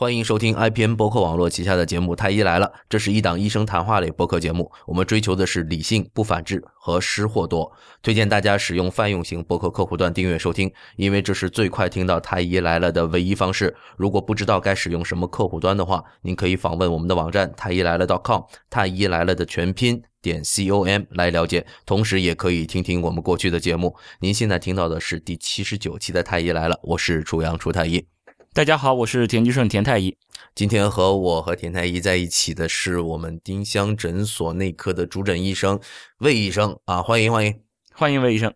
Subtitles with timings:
[0.00, 4.70] 欢迎收听 IPN 博客网络旗下的节目《太医来了》，这是一档医生谈话类播客节目。
[4.86, 7.72] 我们追求的是理性、不反制和失货多。
[8.00, 13.74] 推荐大家使用泛用型博客客户端订阅收听，因为这是最快听到《太医来了》的唯一方式。
[13.96, 21.66] 如果不知道该使用什么客户端的话，您可以访问我们的网站太医来了 .com，太医来了的全拼点 com 来了解。
[21.84, 23.96] 同时，也可以听听我们过去的节目。
[24.20, 28.06] 您现在听到的是第七十九期的《太医来了》，我是楚阳楚太医。
[28.54, 30.16] 大家好，我是田居顺田太医。
[30.52, 35.78] 今天和我和田太医在一起的是我们丁香诊所内科的主诊医生
[36.18, 37.60] 魏医生啊，欢迎欢迎
[37.92, 38.52] 欢迎魏医生，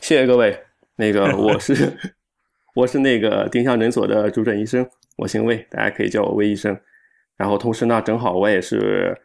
[0.00, 0.64] 谢谢各位。
[0.96, 1.96] 那个我是
[2.74, 6.76] 我是那个丁香诊所的主诊医生，我姓魏，大家可以叫我魏医生。
[7.36, 9.16] 然后同时呢，正好我也是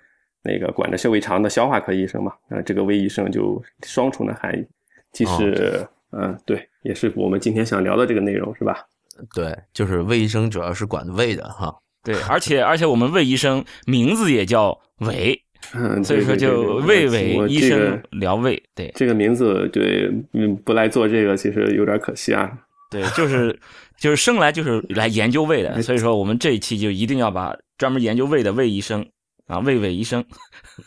[0.44, 4.64] 那个管着胃肠的消化科医生嘛，那这个魏医生就双重的含义，
[5.12, 8.86] 既是嗯对，也是我们今天想聊的这个内容是吧？
[9.34, 11.74] 对，就是魏医生主要是管胃的哈。
[12.04, 15.40] 对，而且而且我们魏医生名字也叫伟，
[15.74, 18.62] 嗯，所以说就魏伟医生聊胃。
[18.76, 22.52] 对，这个名字对，嗯，不来做这个其实有点可惜啊。
[22.92, 23.58] 对，就是
[23.98, 29.08] 就是生来就是来研究胃的，所以说我们这一期就一定要把专门研究胃的魏医生
[29.48, 30.26] 啊，魏伟医生，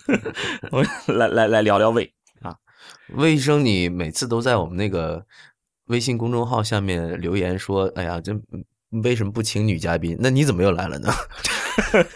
[0.70, 2.12] 我来来来聊聊胃
[2.42, 2.54] 啊。
[3.14, 5.24] 魏医生，你每次都在我们那个。
[5.86, 8.32] 微信公众号下面留言说：“哎呀，这
[9.02, 10.16] 为什么不请女嘉宾？
[10.20, 11.10] 那你怎么又来了呢？”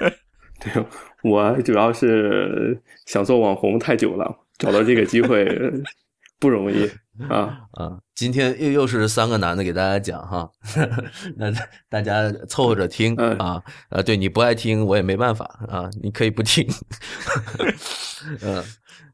[0.61, 0.85] 对，
[1.23, 5.49] 我主要是想做网红太久了，找到这个机会
[6.39, 6.91] 不容易
[7.29, 7.99] 啊 啊！
[8.15, 10.51] 今天又又是三个男的给大家讲哈，
[11.37, 11.51] 那
[11.89, 14.03] 大家凑合着听啊啊！
[14.03, 16.69] 对你不爱听我也没办法啊，你可以不听。
[18.43, 18.62] 嗯，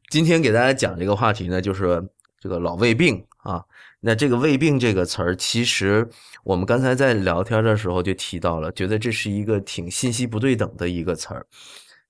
[0.09, 2.05] 今天给大家讲这个话题呢，就是
[2.41, 3.63] 这个老胃病啊。
[3.99, 6.07] 那这个胃病这个词儿，其实
[6.43, 11.45] 我们刚才在聊天的时候就提到了，觉得这是一个挺信息不对等的一个词儿，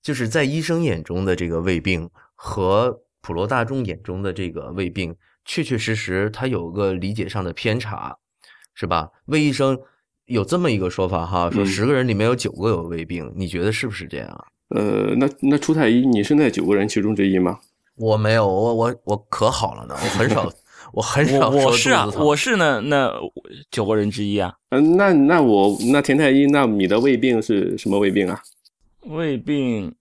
[0.02, 8.16] 就是在医生眼中的这个胃病和普罗大众眼中的这个胃病，确确实实它有个理解上的偏差，
[8.74, 9.10] 是吧？
[9.24, 9.78] 魏医生
[10.26, 14.46] 有这么一个说法哈，说十个人里面有九个有胃病，你觉得是不是这样？
[14.68, 17.58] 呃，那那出太医，你是那九个人其中之一吗？
[17.96, 20.52] 我没有，我我我可好了呢，我很少。
[20.92, 23.12] 我很少我是啊，我是呢那
[23.70, 24.52] 九个人之一啊。
[24.70, 28.40] 嗯，那那我那田太医，那你的胃病是什么胃病啊？
[29.06, 29.94] 胃病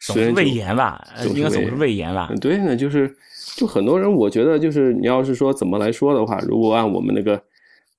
[0.00, 1.02] 总是胃炎吧？
[1.34, 2.32] 应该总是胃炎吧？
[2.40, 3.14] 对，呢就是
[3.56, 7.42] 就很多人，我觉得就是你要是说怎么来说的话，如果按我们那个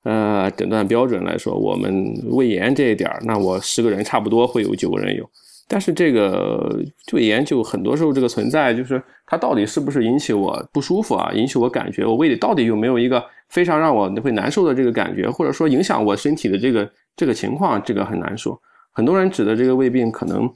[0.04, 5.30] 呃诊断标准来说，我们胃炎这一点儿那我十个人差不多会有九个人有。
[5.72, 11.32] 但是这个胃炎就很多时候这个存在，就是它到底是不是引起我不舒服啊？
[11.32, 18.60] 引起我感觉我胃里到底有没有一个非常让我会难受的这个感觉，或者说影响我身体的这个这个情况，这个很难说。
[18.92, 20.52] 很多人指的这个胃病可能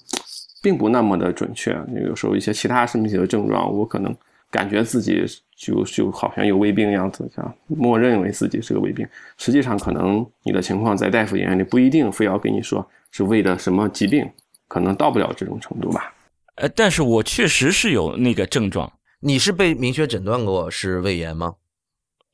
[0.64, 4.14] 并不那么的准确，有时候一些其他身体的症状，我可能
[4.50, 5.24] 感觉自己
[5.56, 9.08] 就就好像有胃病样子，像默认为自己是个胃病，
[9.38, 14.28] 实际上可能你的情况在大夫眼里不一定非要跟你说是胃的什么疾病。
[14.68, 16.14] 可能到不了这种程度吧，
[16.56, 18.92] 呃，但是我确实是有那个症状。
[19.20, 21.56] 你是被明确诊断过是胃炎吗？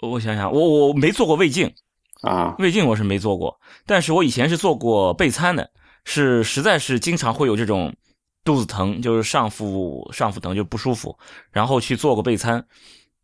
[0.01, 1.73] 我想想，我我没做过胃镜
[2.21, 5.69] 啊，胃镜我是没做过，但是我以前是做过备餐的，
[6.05, 7.95] 是实在是经常会有这种
[8.43, 11.17] 肚子疼，就是上腹上腹疼就不舒服，
[11.51, 12.65] 然后去做过备餐。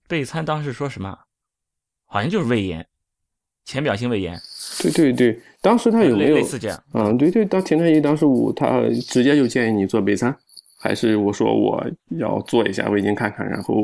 [0.07, 1.17] 备餐当时说什么？
[2.05, 2.87] 好像就是胃炎，
[3.63, 4.39] 浅表性胃炎。
[4.81, 5.39] 对对对。
[5.61, 6.83] 当时他有没有类似这样？
[6.93, 10.35] 嗯，对对，当田太医当时我他直接就建议你做备餐，
[10.79, 11.83] 还是我说我
[12.19, 13.83] 要做一下胃镜看看，然后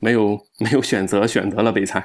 [0.00, 2.00] 没有没有选择选择了备餐。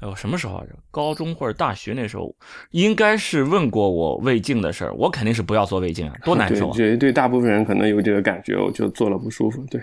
[0.00, 0.64] 哎我，什么时候啊？
[0.92, 2.34] 高中或者大学那时候，
[2.70, 6.76] 应该是问过我胃镜的事儿，我肯定是不要做胃镜啊，多难受啊！
[6.76, 9.60] 对对，大部分人可能有这个感觉，我就做了不舒服。
[9.68, 9.82] 对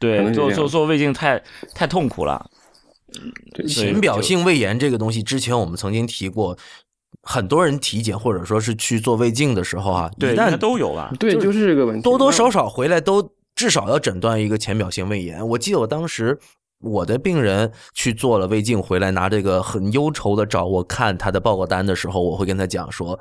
[0.00, 1.38] 对，做做做胃镜太
[1.74, 2.50] 太痛苦了。
[3.68, 6.56] 浅表性胃炎这个东西，之前我们曾经提过，
[7.22, 11.12] 很多人体检或者说是去做胃镜的时候啊，对，但都有吧。
[11.18, 15.46] 对，就是这个问题，多多少少回来都至少要诊断一个浅表性胃炎。
[15.48, 16.38] 我记得我当时
[16.80, 23.18] 我的病人去做了胃镜回来，拿这个很忧愁的找我看他的报告单的时候，我会跟他讲说，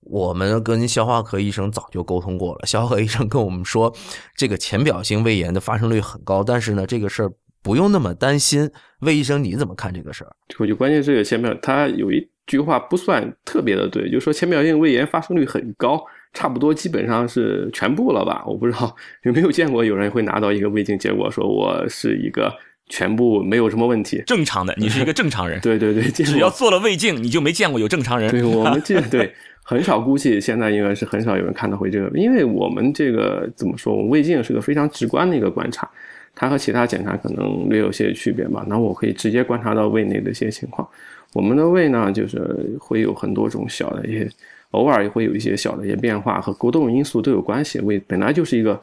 [0.00, 3.94] 我们跟消化科医生早就沟通过了，消化科医生跟我们说，
[4.36, 7.32] 这个浅表性胃炎的发生率很高，但是呢，这个事儿。
[7.62, 8.70] 不用那么担心，
[9.00, 10.32] 魏医生你怎么看这个事儿？
[10.58, 18.42] 我就关键这个浅表，他有一句话不算特别的对，就是说浅表性胃炎发生率很高，差不多基本上是全部了吧？
[18.46, 18.94] 我不知道
[19.24, 22.52] 有没有见过有人会拿到一个胃镜结果说我是一个
[22.88, 25.60] 全部没有什么问题，正常的，你是一个正常人。
[25.62, 28.30] 对对对，只要做了胃镜，你就没见过有 正常人。
[28.30, 29.32] 对我们这对
[29.62, 35.88] 很少，估计现在应该是很少有人看到会这个，因为我们这个怎么说，我们胃镜是个非常直观的一个观察，
[36.34, 38.64] 它和其他检查可能略有些区别吧。
[38.68, 40.86] 那我可以直接观察到胃内的一些情况。
[41.32, 44.28] 我们的胃呢，就是会有很多种小的一些，
[44.72, 47.80] 偶尔也会有一些小的一些变化，和沟动因素都有关系。
[47.80, 48.80] 胃本来就是一个。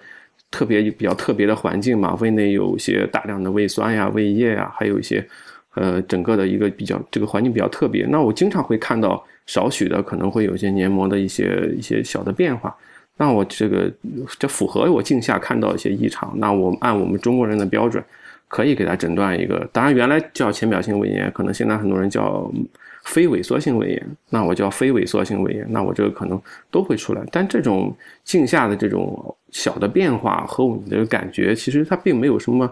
[0.51, 5.23] 特别比较特别的环境嘛，胃内有一些大量的胃酸呀、胃液呀，还有一些，
[5.75, 8.03] 呃，整个的一个比较这个环境比较特别。
[8.07, 12.75] 那我经常会看到少许的可能会有一些黏膜的一些一些小的变化。
[13.19, 13.93] 那我这个
[14.39, 16.33] 这符合我镜下看到一些异常。
[16.37, 18.03] 那我按我们中国人的标准，
[18.47, 19.69] 可以给他诊断一个。
[19.71, 22.51] 当然原来叫浅表性胃炎，可能现在很多人叫。
[23.05, 26.39] 非萎缩性胃炎，那我叫非萎缩性胃炎，那我这个可能
[26.69, 27.23] 都会出来。
[27.31, 27.95] 但这种
[28.25, 32.71] 镜下的这种小的变化和我们的感觉，其实它并没有什么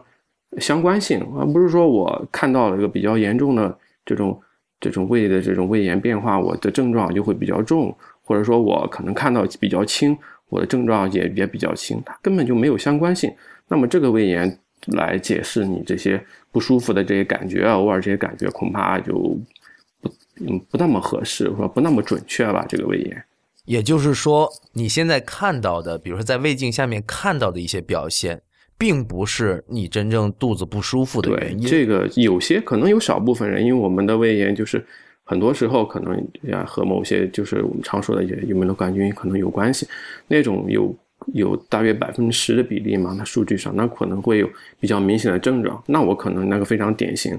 [0.59, 4.39] 相关性，而不是说我看到了一个比较严重的这种
[4.79, 10.15] 这种胃的这种胃炎变化，我的症状就会比较重，或者说我可能看到比较轻，
[10.49, 13.33] 我的症状也也比较轻，它根本就没有相关性。
[13.67, 20.09] 那么这个胃炎来解释你这些不舒服的这些感觉啊，偶尔这些感觉恐怕就不。
[20.39, 22.63] 嗯，不那么合适，或者不那么准确吧？
[22.69, 23.23] 这个胃炎，
[23.65, 28.39] 也就是说，你现在看到的，比如说在胃镜下面看到的一些表现，
[28.77, 31.65] 并不是你真正肚子不舒服的原因。
[31.65, 34.85] 这个有些可能有少部分人，因为我们的胃炎就是
[35.29, 39.85] 很多时候可能呀和某些就是我们常说的一些有没有杆菌可能有关系。
[40.27, 40.95] 那种有
[41.33, 47.37] 有大约百分之十的比例嘛，那数据上那可能会有比较明显的症状，那我可能那个非常典型。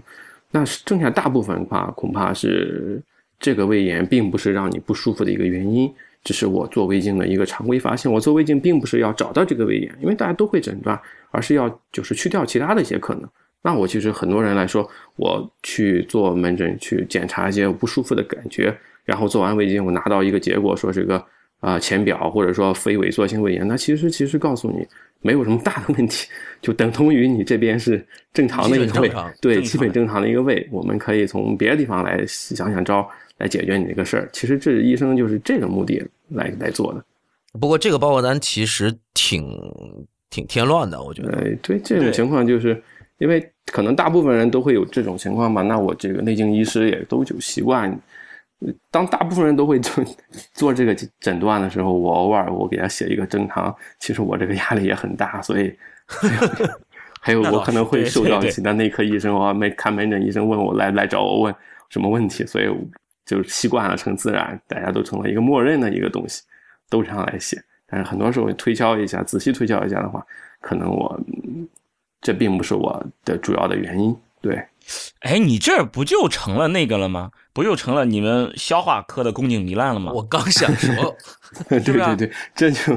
[0.50, 3.02] 那剩下大部分的话，恐怕是
[3.40, 5.90] 这个胃炎并不是让你不舒服的一个原因，
[6.22, 8.12] 只是我做胃镜的一个常规发现。
[8.12, 11.00] 我做胃镜并不是要找到这个胃炎，因为大家都会诊断，
[11.30, 13.28] 而是要就是去掉其他的一些可能。
[13.62, 21.24] 那我其实很多人来说，我去做门诊去检查一些不舒服的感觉，然后做完胃镜，我拿到一个结果说是个
[21.60, 24.86] 啊浅表或者说非萎缩性胃炎，那其实其实告诉你。
[25.20, 26.28] 没有什么大的问题，
[26.62, 29.10] 就等同于你这边是正常的一个胃，
[29.40, 30.64] 对，基本正常的一个胃。
[30.70, 33.04] 我们可以从别的地方来想想招
[33.38, 34.30] 来解决你这个事儿。
[34.32, 37.04] 其实这医生就是这个目的来来做的。
[37.58, 39.44] 不过这个报告单其实挺
[40.30, 41.32] 挺添乱的，我觉得。
[41.62, 42.80] 对，这种情况就是
[43.18, 47.96] 因为可能大部分人都会有这种情况吧，那我这个内镜医师也都就习惯。
[48.90, 50.04] 当大部分人都会做
[50.52, 55.72] 做这个诊断的时候，我偶尔我给他写一个正常，其实我这个压力也很大，所以
[57.20, 61.54] 还有 我可能会受到其他内科医生啊、没看门诊医生问我来来找我问
[61.88, 62.66] 什么问题，所以
[63.24, 66.42] 就习惯了成自然，大家都成了一个默认的一个东西，
[66.90, 67.62] 都这样来写。
[67.86, 70.26] 但是很多时候推敲一下，仔细推敲一下的话，
[70.60, 71.20] 可能我
[72.20, 74.16] 这并不是我的主要的原因。
[74.40, 74.56] 对，
[75.20, 77.30] 哎，你这不就成了那个了吗？
[77.52, 80.12] 不就成了你们消化科的宫颈糜烂了吗？
[80.14, 81.16] 我刚想说，
[81.68, 82.96] 对对对，这就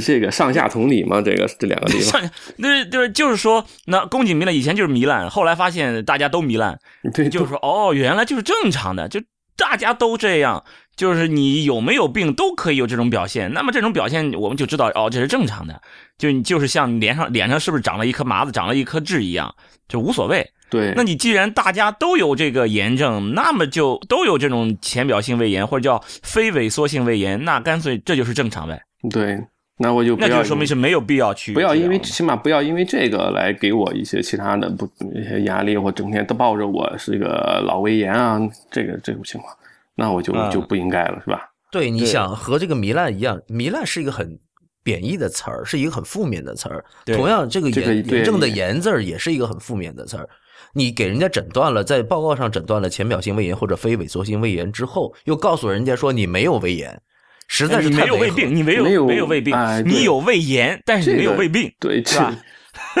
[0.00, 2.22] 这个上下同理嘛，这个这两个地方。
[2.56, 6.78] 那就是就是说，那宫颈糜烂以前就是糜烂，后来发现大家都糜烂，
[7.12, 9.20] 对，就是说哦，原来就是正常的，就
[9.56, 10.64] 大家都这样，
[11.00, 13.50] 就是你有没有病都可以有这种表现。
[13.54, 15.80] 那么这种表现我们就知道哦，这是正常的，
[16.18, 19.54] 就你就是像脸上脸上是不是长了一颗麻子，长了一颗痣一样，
[19.88, 20.46] 就无所谓。
[20.68, 28.78] 对，那你既然大家都有这个炎症，那么就都有这种浅表性胃炎或者叫非萎缩性胃炎，那干脆这就是正常呗。
[29.08, 29.40] 对，
[29.78, 38.38] 那我就那就说明是没有必要去不要因为起码不要因为这个来给我一些其他的不一些压力，或整天都抱着我是一个老胃炎啊，
[38.70, 39.56] 这个这种情况，
[39.96, 41.40] 那我就就不应该了，是吧？
[41.70, 44.38] 对，你想和这个糜烂一样，糜烂是一个很
[44.82, 46.84] 贬义的词儿，是一个很负面的词儿。
[47.06, 50.28] 同样，这个炎炎症的炎字儿也是一个很负面的词儿。
[50.74, 57.00] 你给人家诊断了，在报告上诊断了浅表性胃炎或者非萎缩性胃炎之后，又告诉人家说你没有胃炎，
[57.48, 62.36] 实在是没有胃病，你没有没有胃病，你有胃炎，但是你没有胃病，对，是吧？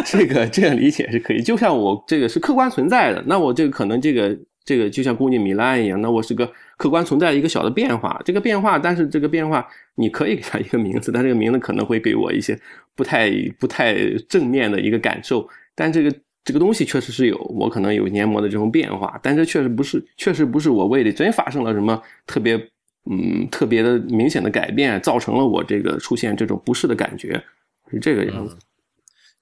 [0.04, 1.42] 这个这样理解是可以。
[1.42, 12.58] 就像我这个是客观存在的，那我这个可能这个这个就像宫颈糜烂一样，那我是个客观存在一个小的变化，这个变化，但是这个变化你可以给它一个名字，但这个名字可能会给我一些
[12.94, 13.94] 不太不太
[14.26, 16.10] 正面的一个感受，但这个。
[16.42, 22.56] 这个东西确实是有，我可能有黏膜的这种变化，但这确实不是，确实不是我胃里真发生了什么特别，
[23.10, 27.40] 嗯，特别的明显的改变，造成了我这个出现这种不适的感觉，
[27.90, 28.56] 是这个样子。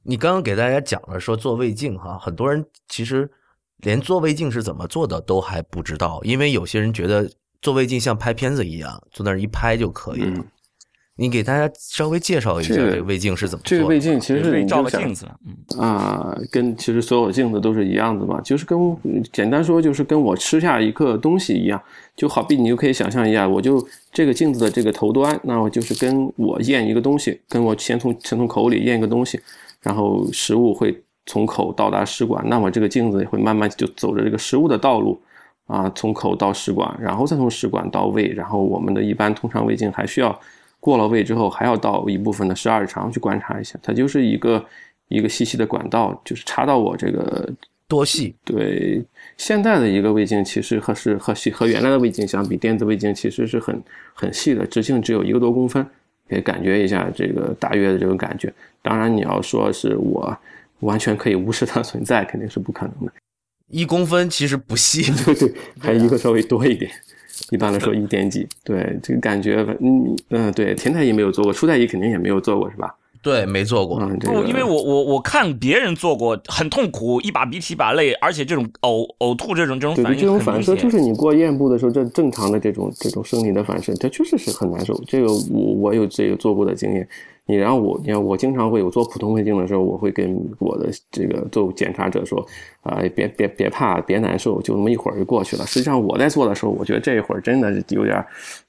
[0.03, 3.31] 你刚刚给大家讲了说做胃镜哈，很多人其实
[3.79, 7.31] 连做胃镜是怎么做的都还不知道，因为有些人觉得
[7.63, 10.45] 做胃镜像拍片子一样，坐那儿一拍就可以了。
[11.21, 13.77] 你给大家稍微介绍一下这个胃镜是怎么做的？
[13.77, 18.79] 这个胃镜其实是照个镜子嗯啊，跟其实所有镜子都是一样的嘛，就是跟
[19.33, 21.83] 简单说就是跟我吃下一个东西一样，
[22.15, 29.41] 就好比你就可以想象一下，我就这个镜子的这个头端，那我就是跟我咽一个东西，跟我先从先从口里咽一个东西，
[29.83, 30.97] 然后食物会
[31.29, 35.21] 从口到达食管，那么这个镜子也会慢慢就走着这个食物的道路
[35.69, 40.37] 啊，从口到食管，然后再从食管到胃，然后我们的一般通常胃镜还需要。
[40.81, 44.65] 过了胃之后，还要到一部分的十二指肠去观察一下，它就是一个
[45.09, 47.51] 一个细细的管道，就是插到我这个
[47.89, 48.33] 多细。
[48.45, 49.05] 对，
[49.37, 53.83] 现在的一个胃镜其实和是和细和原来的胃镜相比，电子胃镜其实是很
[54.15, 55.85] 很细的，直径只有一个多公分，
[56.29, 58.55] 可以感觉一下这个大约的这个感觉。
[58.81, 60.39] 当然，你要说是我
[60.81, 63.13] 完全可以无视它存在，肯定是不可能的。
[63.69, 66.91] 一公分其实不细，对 对， 还一个稍微多一点。
[67.51, 72.93] 一般来说一点几，对这个感觉，嗯嗯，对，前太医没有做过，初太医肯定也没有做过，是吧？
[73.23, 73.99] 对，没做过。
[74.21, 85.01] 不，因为我我我看别人做过，很痛苦，一把鼻涕一把泪，而且这种呕呕吐这种这种反应，这种反射就是你过咽部的时候，这正常的这种这种生理的反射，它确实是很难受。
[85.07, 87.09] 这个我我有这个做过的经验。
[87.49, 92.47] 你然后我，你看我经常会有做普通胃镜的时候，我会跟我的这个做检查者说，
[92.83, 95.67] 啊，别别别怕，别难受，就那么一会儿就过去了。
[95.67, 98.23] 实际上我在做的时候，我觉得这一会儿真的是有点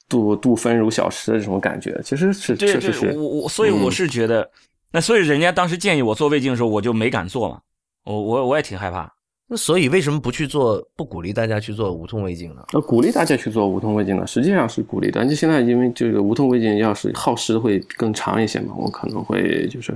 [0.07, 3.11] 度度分如小时的这种感觉，其实是确实是。
[3.17, 4.49] 我我所以我是觉得，
[4.93, 7.59] 那所以人家当时建议我做胃镜的时候，我就没敢做嘛，
[8.05, 9.11] 我我我也挺害怕。
[9.51, 10.79] 那所以为什么不去做？
[10.95, 12.63] 不鼓励大家去做无痛胃镜呢？
[12.73, 15.25] 呃，鼓励大家去做无痛胃镜呢，实际上是鼓励的。
[15.25, 19.91] 就现在因为这个无痛胃镜要是耗时会更长一些嘛，我可能会就是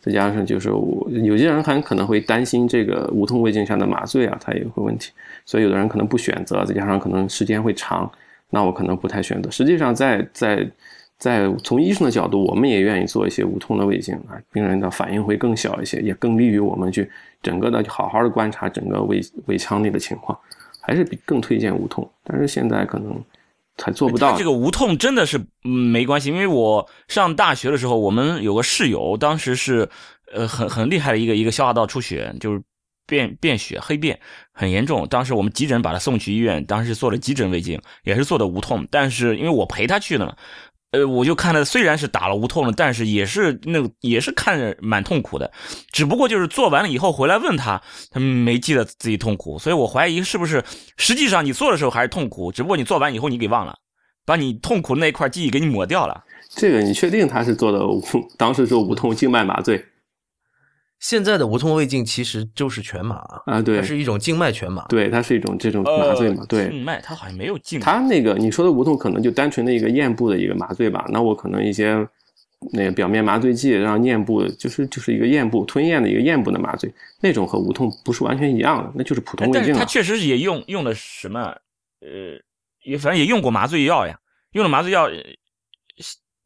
[0.00, 5.12] 再加上就是我有些人还可能会担心这个无痛胃镜下的麻醉啊，它也会问题，
[5.44, 8.10] 所以有的人可能不选择，再加上可能时间会长，
[8.50, 9.48] 那我可能不太选择。
[9.50, 10.68] 实际上在在。
[11.18, 17.10] 在从医生的角度，我们也愿意做一些无痛的胃镜啊，病人的反应会更小一些，也更利于我们去
[17.42, 20.38] 整个的好好的观察整个胃胃腔内的情况，
[20.82, 22.06] 还是比更推荐无痛。
[22.22, 23.18] 但是现在可能
[23.82, 24.36] 还做不到。
[24.36, 29.88] 这个无痛真的是没关系，因为我上大学的时候，我们有个室友，当时是
[30.34, 32.62] 呃很很厉害的一个一个消化道出血，就是
[33.06, 34.18] 便便血黑便
[34.52, 40.36] 很严重，当时我们急诊把他送去医院，当时做了急诊胃镜，也是做的无痛，但是因为我陪他去的嘛。
[40.96, 45.52] 呃，我就看了，虽然是打了无痛了，但是也是那也是看着蛮痛苦的，
[45.92, 50.64] 只不过就是做完了以后回来问他，他没记得自己痛苦，所以我怀疑是不是
[50.96, 53.76] 实际上你做的时候还是痛苦，只不过你做完以后你给忘了，
[54.24, 56.24] 把你痛苦那块记忆给你抹掉了。
[56.48, 58.02] 这个你确定他是做的无，
[58.38, 59.84] 当时是无痛静脉麻醉？
[60.98, 71.96] 现在的无痛胃镜其实就是全麻啊，对，它是一种静脉全麻，对，它是一种这种麻醉嘛，对，静脉它好像没有静，它那个你说的无痛可能就单纯的一个咽部的一个麻醉吧，那我可能一些
[72.72, 79.74] 那个表面麻醉剂让咽部就是就是一个咽部吞咽的一个咽部的麻醉，那种和无痛不是完全一样的，那就是普通胃镜。
[79.74, 81.40] 它确实也用用的什么，
[82.00, 82.40] 呃，
[82.84, 84.18] 也反正也用过麻醉药呀，
[84.52, 85.08] 用了麻醉药。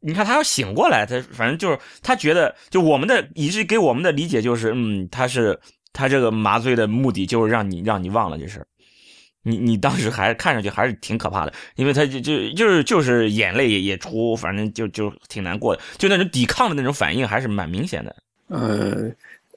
[0.01, 5.59] 你看他要醒过来，他反正就是他觉得，就我们的以致给我们的理解就是，嗯，他是
[5.93, 8.65] 他这个麻醉的目的就是让你让你忘了这事
[9.43, 18.15] 你你当时还看上去还是挺可怕的，因为他就就就是就是眼泪也也出，反正就就挺难过的，就那种抵抗的那种反应还是蛮明显的。
[18.49, 19.09] 呃，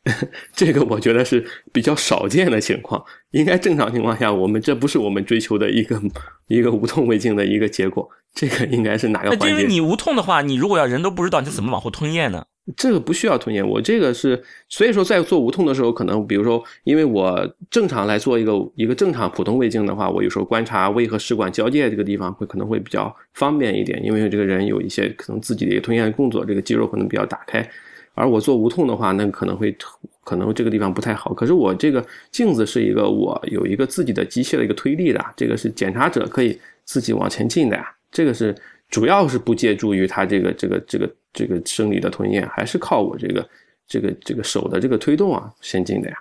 [0.56, 6.00] 这个我觉得是比较少见的情况，应该正常情况下，我们这不是我们追求的一个
[6.46, 8.08] 一个无痛胃镜的一个结果。
[8.32, 9.48] 这个应该是哪个环节？
[9.48, 12.46] 因为你无痛的话，你如果要人都不知道，你怎么往后吞咽呢？
[12.76, 13.66] 这个不需要吞咽。
[13.68, 27.68] 我这个是，所以说在做无痛的时候，可能比如说，因为我正常来做一个一个正常普通胃镜的话，我有时候观察胃和食管交界这个地方会可能会比较方便一点，因为这个人有一些可能自己的一个吞咽动作，这个肌肉可能比较打开。
[28.14, 29.76] 而我做无痛的话，那可能会
[30.24, 31.32] 可能这个地方不太好。
[31.34, 37.94] 可是我这个镜子是一个我有一个自己的机械的一个推力的，这个是检查者可以自己往前进的呀。
[38.10, 38.54] 这个是
[38.88, 43.48] 主要是不借助于他这个这个这个这个生理的吞咽，还是靠我这个
[43.86, 46.16] 这个这个手的这个推动啊先进的呀，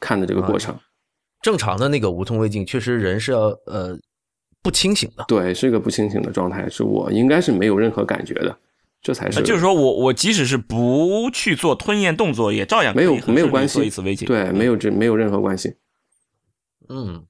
[0.00, 0.74] 看的这个过程。
[1.42, 3.94] 正常的那个无痛胃镜，确实人是要呃
[4.62, 8.56] 不清醒的，对，是一个不清醒的状态，是我应该是没有任何感觉的，
[9.04, 9.40] 这才是。
[9.42, 15.76] 就是说我我即使是不去做吞咽动作，也照样没有没有关系做一次胃镜，对，没有这没有任何关系。
[16.88, 17.24] 嗯，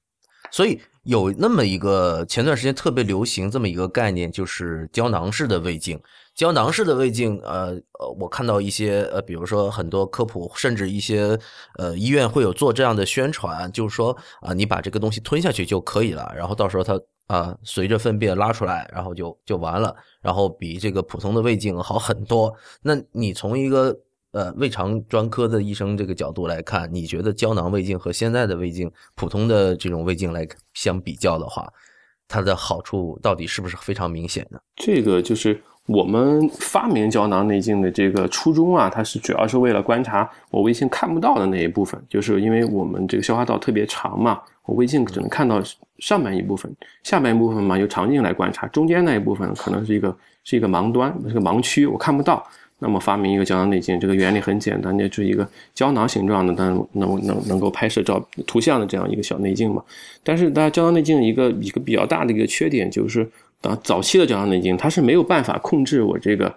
[0.49, 0.81] 所以。
[1.05, 6.01] 有那么一个前段时间特别流行这么一个概念，就是胶囊式的胃镜。
[6.33, 11.37] 胶囊式的胃镜，呃呃，我看到一些呃，比如说很多科普，甚至一些
[11.77, 22.53] 呃医院会有做这样的宣传，就是说啊，你把这个东西吞下去就可以了，然后到时候它啊，随着粪便拉出来，然后就就完了，然后比这个普通的胃镜好很多。
[22.81, 23.97] 那你从一个
[24.31, 31.67] 呃胃肠专科的医生这个角度来看，你觉得胶囊胃镜和现在的胃镜，普通的这种胃镜来相比较的话，
[32.27, 34.59] 它的好处到底是不是非常明显呢？
[34.75, 44.41] 这个就是我们发明胶囊内镜的这个初衷啊，它是主要是为了观察我胃镜看不到的那一部分，就是因为我们这个消化道特别长嘛。
[44.65, 45.61] 我胃镜只能看到
[45.99, 46.73] 上半一部分，
[47.03, 52.45] 下半一部分嘛由肠镜来观察，中间那一部分可能是一个是一个盲端，是个盲区，我看不到。
[52.77, 59.81] 那么发明一个胶囊内镜，这个原理很简单，就是一个胶囊形状的，能能能能够拍摄照图像的这样一个小内镜嘛。
[60.23, 63.27] 但是大家胶囊内镜一个一个比较大的一个缺点就是，
[63.61, 66.53] 啊早期的胶囊内镜它是没有办法控制我这个。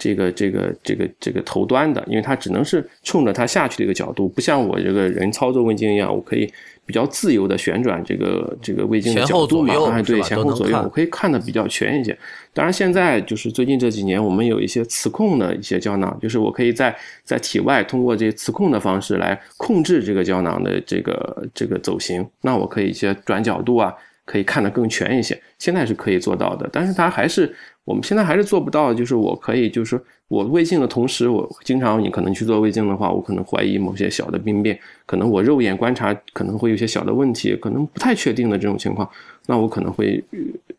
[0.00, 6.50] 这个这个这个这个头端的，因为它只能是冲着它下去的一个角度，不像我这个人操作胃镜一样，我可以
[6.86, 12.16] 比较自由的旋转这个这个胃镜的角度嘛，哎，对，前后左右，我可以看的比较全一些。
[12.54, 23.94] 当然，现在就是最近这几年，我们有一些磁控的一些胶囊，就是我可以在在体外通过这些磁控的方式来控制这个胶囊的这个这个走形，那我可以一些转角度啊，
[24.30, 25.36] 可以看得更全一些。
[25.58, 27.52] 现在是可以做到的，但是它还是。
[27.84, 39.10] 我们现在还是做不到，就是我可以，就是我胃镜的同时，我经常你可能去做胃镜的话，我可能怀疑某些小的病变，可能我肉眼观察可能会有些小的问题，可能不太确定的这种情况，
[39.46, 40.22] 那我可能会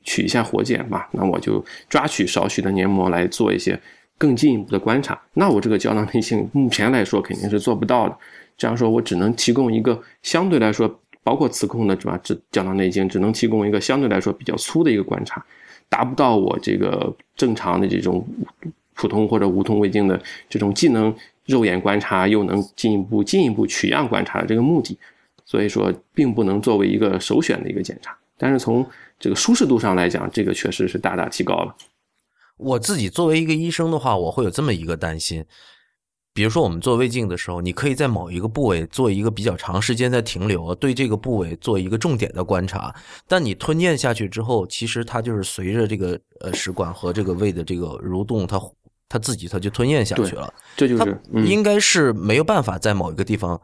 [0.03, 3.77] 取一下活检嘛，那我就抓取少许的黏膜来做一些
[4.17, 5.19] 更进一步的观察。
[5.33, 8.15] 那我这个胶囊内镜目前来说肯定是做不到的，
[8.55, 10.87] 这样说我只能提供一个相对来说，
[11.23, 12.19] 包括磁控的是吧？
[12.23, 15.45] 只胶囊内镜只能提供一个相对来说比较粗的一个观察。
[15.89, 18.25] 达不到我这个正常的这种
[18.93, 21.13] 普通或者无痛胃镜的这种既能
[21.45, 24.97] 肉眼观察又能进一步进一步取样观察的这个目的，
[25.45, 28.17] 所以说并不能作为一个首选的一个检查。
[28.37, 28.85] 但是从
[29.19, 31.75] 这个舒适度上来讲，这个确实是大大提高了。
[32.55, 35.43] 我自己作为一个医生的话，我会有这么一个担心。
[36.33, 42.95] 比如说，我们做胃镜的时候，你可以在某一个部位做一个比较长时间的停留，对这个部位做一个重点的观察。
[43.27, 48.57] 但你吞咽下去之后，其实它就是随着这个呃食管和这个胃的这个蠕动，它
[49.09, 50.53] 它自己它就吞咽下去了。
[50.77, 53.59] 这就是应该是没有办法在某一个地方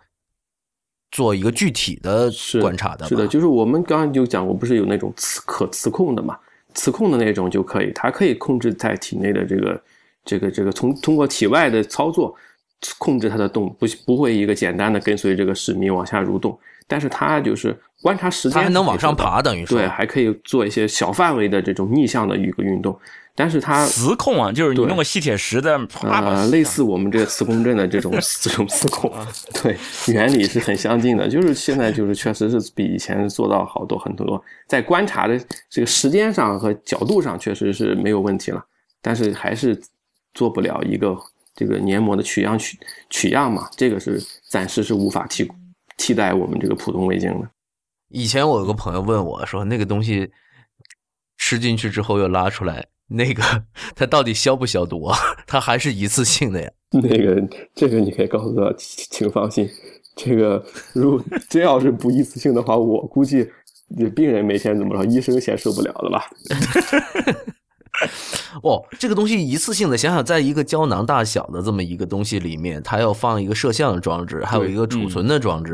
[1.11, 3.07] 做一个具体的观察的。
[3.07, 6.37] 是的，就是我们刚刚就讲过，不是有那种磁可磁控的嘛？
[6.73, 9.81] 磁控的那种就可以，它可以控制在体内的这个
[10.25, 12.35] 这个这个从通过体外的操作。
[12.97, 22.97] 控制它的动不不会一个简单的跟随这个使命往下蠕动，但是它就是观察时间，它还能往上爬，等于说对，还可以做一些小范围的这种逆向的一个运动。
[23.39, 28.11] 但是它磁控啊，就是你弄个吸铁石在啊，类似我们这个磁共振的这种
[28.41, 29.11] 这种磁控，
[29.61, 31.27] 对，原理是很相近的。
[31.27, 38.63] 就是现在就是确实是比以前做到好多很多，在观察的这个时间上和角度上确实是没有问题了，
[39.03, 39.79] 但是还是
[40.33, 41.15] 做不了一个。
[41.57, 42.77] 这个黏膜的取样取
[43.09, 45.51] 取样嘛，这个是暂时是无法替
[45.97, 47.49] 替代我们这个普通胃镜的。
[48.09, 50.29] 以前我有个朋友问我说，那个东西
[51.37, 53.43] 吃进去之后又拉出来，那个
[53.95, 55.17] 它到底消不消毒啊？
[55.47, 56.69] 它还是一次性的呀？
[56.93, 57.41] 那个
[57.73, 59.67] 这个你可以告诉他，请放心，
[60.15, 63.49] 这个如果真要是不一次性的话，我估计
[64.15, 66.29] 病人每天怎么着，医生先受不了了吧。
[68.63, 75.73] 哦，这个东西一次性的，想想在一个胶囊大小的这么一个东西里面，它要放一个摄像装置，还有一个储存的装置，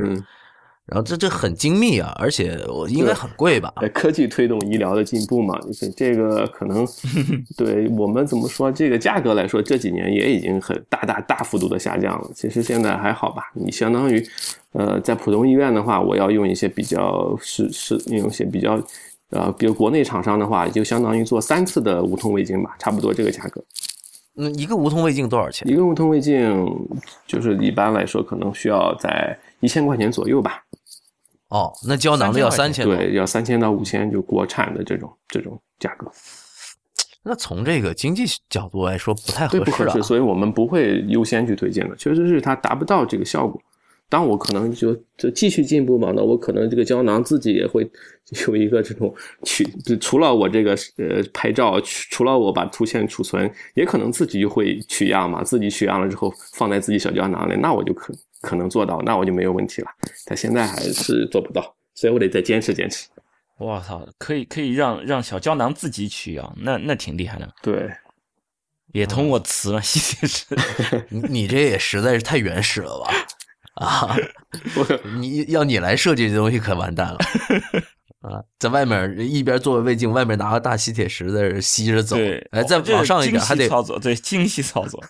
[0.85, 3.73] 然后这这很精密啊，而且我应该很贵吧？
[3.93, 6.85] 科技推动医疗的进步嘛，就是这个可能
[7.57, 12.29] 对我们怎么说，这个价格来说，这几年也已经很大大大幅度的下降了。
[12.35, 13.43] 其实现在还好吧？
[13.53, 14.25] 你相当于
[14.73, 18.81] 呃，在普通医院的话，我要用一些比较是是用一些比较。
[19.33, 23.63] 呃，比如国内厂商的话，就相当于做三次的无痛胃镜吧，差不多这个价格。
[24.35, 25.67] 嗯，一个无痛胃镜多少钱？
[25.67, 26.65] 一个无痛胃镜
[27.27, 30.63] 就是一般来说可能需要在一千块钱左右吧。
[31.49, 32.85] 哦，那胶囊的要三千？
[32.85, 36.11] 对，要三千到五千，就国产的这种这种价格。
[37.23, 39.63] 那从这个经济角度来说，不太合适。
[39.63, 41.95] 不合适，所以我们不会优先去推荐的。
[41.95, 43.61] 确实是它达不到这个效果。
[44.13, 47.81] 当我可能就就继续进步嘛，那我可能这个胶囊自己也会
[48.45, 49.11] 有一个这种
[49.43, 49.67] 取，
[49.99, 59.87] 除了我这个呃拍照，除了我把图片储存，也可能自己就会取样嘛，自己取样了之后放在自己小胶囊里，那我就可可能做到，那我就没有问题了。
[60.27, 63.07] 但现在还是做不到，所以我得再坚持坚持。
[63.57, 67.51] 我操，可以可以让让小胶囊自己取样，那那挺厉害的。
[67.63, 67.89] 对，
[68.91, 70.45] 也通过磁了， 其实是
[71.09, 73.11] 你你这也实在是太原始了吧。
[73.81, 74.15] 啊，
[75.19, 77.17] 你要你来设计这东西可完蛋了
[78.21, 82.15] 啊，在外面一边做胃镜，外面拿个大吸铁石在这吸着走。
[82.15, 85.03] 对，哎，再往上一点还得操作，对，精细操作。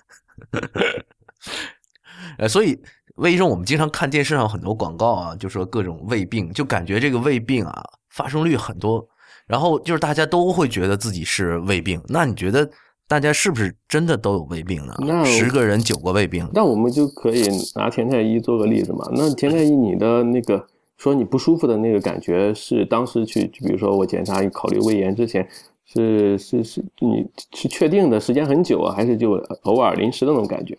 [2.38, 2.82] 呃，所以
[3.16, 9.08] 魏医生，我们经常看电视上很多广告啊，就说各种胃病，就感觉这个胃病啊发生率很多，
[9.46, 12.02] 然后就是大家都会觉得自己是胃病。
[12.08, 12.68] 那你觉得
[13.08, 14.96] 大家是不是真的都有胃病呢？
[15.00, 16.50] 那十个人九个胃病。
[16.54, 19.08] 那我们就可以拿田太医做个例子嘛。
[19.14, 20.66] 那田太医，你的那个
[20.98, 25.48] 说你不舒服的那个感觉，是当时去，比如说我检查考虑胃炎之前，
[25.86, 30.76] 是是是，你是确定的时间很久啊，还是就偶尔临时的那种感觉？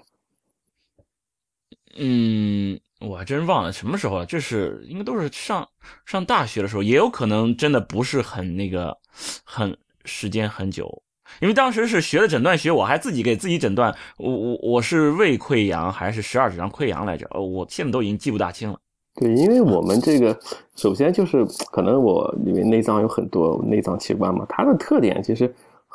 [1.96, 5.68] 嗯，我还真忘了什么时候了，这是应该都是上
[6.04, 8.98] 上大学的时候，也有可能真的不是很那个，
[9.44, 11.04] 很时间很久，
[11.40, 17.26] 因为当时是学的诊断学，我还自己给自己诊断，我我我是胃溃疡还是十二指肠溃疡来着？
[17.30, 18.78] 呃，我现在都已经记不大清了。
[19.16, 20.37] 对，因为我们这个
[20.74, 25.52] 首先就是可能我因为内脏有很多内脏器官嘛，它的特点其实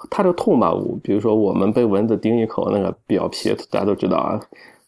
[0.09, 4.39] 它的痛吧，比如说我们被蚊子叮一口，那个表皮大家都知道啊。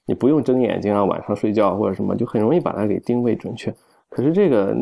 [0.08, 3.74] 你不用睁眼睛啊，晚上睡觉或者什么，就很容易把它给定位准确。
[4.10, 4.76] 可是这个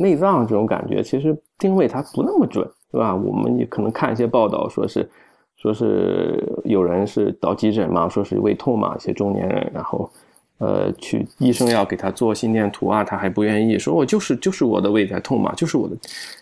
[0.00, 3.14] 内脏这种感觉，其实定位它不那么准，对吧？
[3.16, 5.08] 我们也可能看一些报道，说是
[5.56, 10.10] 说是有人是到急诊嘛，说是胃痛嘛，一些中年人，然后
[10.58, 15.96] 呃去医生要给他做心电图啊，他还不愿意，说我就是就是我的胃在痛嘛，就是我的。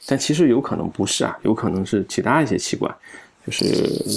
[0.08, 2.92] 但其实有可能不是啊，有可能是其他一些器官，
[3.46, 3.64] 就是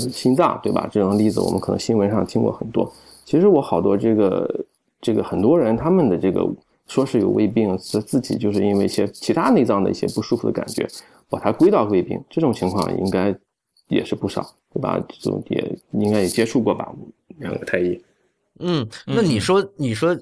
[0.10, 0.90] 心脏，对吧？
[0.92, 2.92] 这种例子我们可能新闻上听过很多。
[3.26, 4.66] 其实我好多这个
[5.00, 6.46] 这个很多人他们的这个
[6.88, 10.88] 说是有胃病，是自己就是因为一些其他内脏的一些不舒服的感觉，
[11.34, 13.36] 把它归到胃病，这种情况应该
[13.88, 15.04] 也是不少，对吧？
[15.08, 16.94] 这种也应该也接触过吧？
[17.40, 18.00] 两个太医。
[18.60, 20.16] 嗯，那你说你说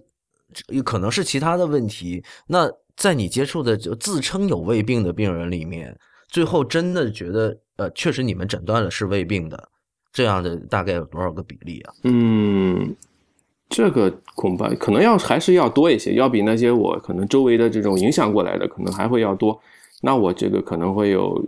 [0.85, 5.97] 可能是其他的问题，那在你接触的就自称有胃病的病人里面，
[6.29, 9.67] 最后真的觉得呃，确实你们诊断了是胃病的。
[10.13, 11.93] 这样的大概有多少个比例啊？
[12.03, 12.95] 嗯，
[13.69, 19.57] 这个恐怕可能要还是要多一些，要比那些我可能周围的这种影响过来的可能还会要多。
[20.01, 21.41] 那我这个可能会有，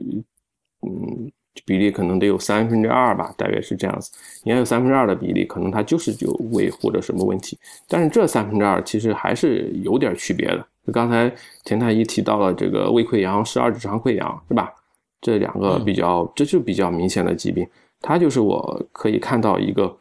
[0.81, 1.31] 嗯，
[1.65, 4.11] 比例可能得有三分之二吧，大约是这样子。
[4.43, 7.57] 你要有三分之二的比例，可能它就是有胃或者什么问题。
[7.87, 10.65] 但是这三分之二其实还是有点区别的。
[10.85, 14.73] 就刚才田太医提到了这个胃溃疡、十二指肠溃疡，是吧？
[15.21, 17.65] 这两个比较，这就比较明显的疾病。
[18.01, 19.95] 它就是我可以看到一个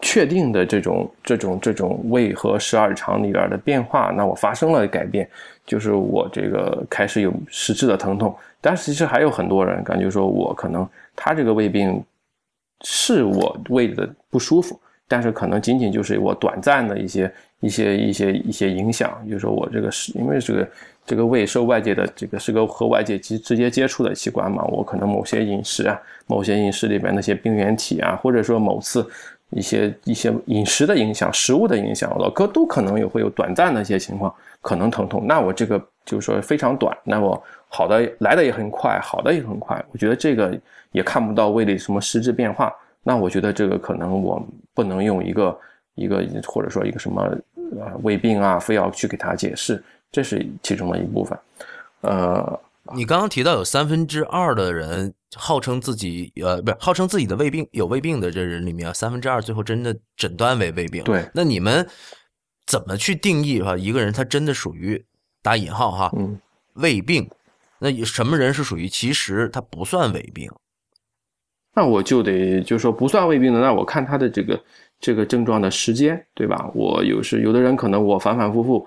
[0.00, 5.28] 确定的这种这种这种胃和十二肠里边的变化，那我发生了改变，
[5.66, 8.34] 就是我这个开始有实质的疼痛。
[8.60, 12.02] 但是其实还有很多人感觉说我可能他这个胃病
[12.82, 20.68] 是我胃的不舒服，但是可能仅仅就是我短暂的一些一些一些一些影响，就是说我这个是因为这个。
[21.06, 24.62] 这个胃受外界的这个是个和外界直直接接触的器官嘛？
[24.66, 29.04] 我可能某些饮食啊，某些饮食里边那些病原体啊，或者说某次
[29.50, 35.26] 一些一些饮食的影响、食物的影响，老哥都可能也会有短暂的一些情况，可能疼痛。
[35.26, 39.84] 那我这个就是说非常短，那我好的来的也很快，好的也很快。
[39.92, 40.58] 我觉得这个
[40.92, 42.74] 也看不到胃里什么实质变化。
[43.02, 44.42] 那我觉得这个可能我
[44.74, 45.58] 不能用一个
[45.94, 47.22] 一个或者说一个什么
[47.78, 49.82] 呃胃病啊，非要去给他解释。
[50.12, 51.38] 这是其中的一部分，
[52.00, 52.60] 呃，
[52.92, 61.04] 你刚刚提到有三分之二的人号称自己，呃，不是号称自己的胃病有胃病的这人里面，三分之二最后真的诊断为胃病。
[61.04, 61.88] 对，那你们
[62.66, 65.04] 怎么去定义哈一个人他真的属于
[65.42, 66.40] 打引号哈，嗯，
[66.74, 67.30] 胃病？
[67.78, 70.50] 那什么人是属于其实他不算胃病？
[71.74, 74.60] 那我就得就说不算胃病的，那我看他的这个
[74.98, 76.70] 这个症状的时间，对吧？
[76.74, 78.86] 我有时有的人可能我反反复复。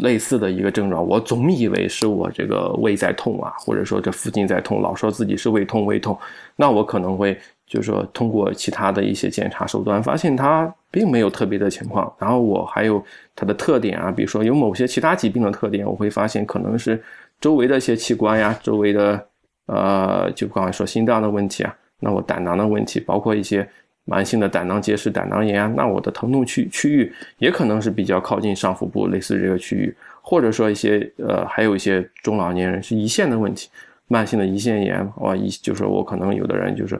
[0.00, 6.18] 类似的一个症状，我总以为是我这个胃在痛啊，或者说这附近在痛，老说自己是胃痛胃痛，
[6.56, 12.12] 那我可能会就是说通过其他的一些检查手段，发现它并没有特别的情况。
[12.18, 13.02] 然后我还有
[13.34, 17.02] 它的特点啊，比如说有某些其他疾病的特点，我会发现可能是
[17.40, 19.26] 周围的一些器官呀，周围的
[19.66, 23.68] 呃，就刚才说心脏的问题啊，那我胆囊的问题，包括一些。
[24.08, 29.92] 慢性的胆囊结石、胆囊炎啊，那我的疼痛区区域也可能是比较靠近上腹部，类似这个区域，
[30.22, 33.68] 或者说一些呃，还有一些中老年人是胰腺的问题，
[34.06, 36.94] 慢性的胰腺炎，哇，胰就是我可能有的人就是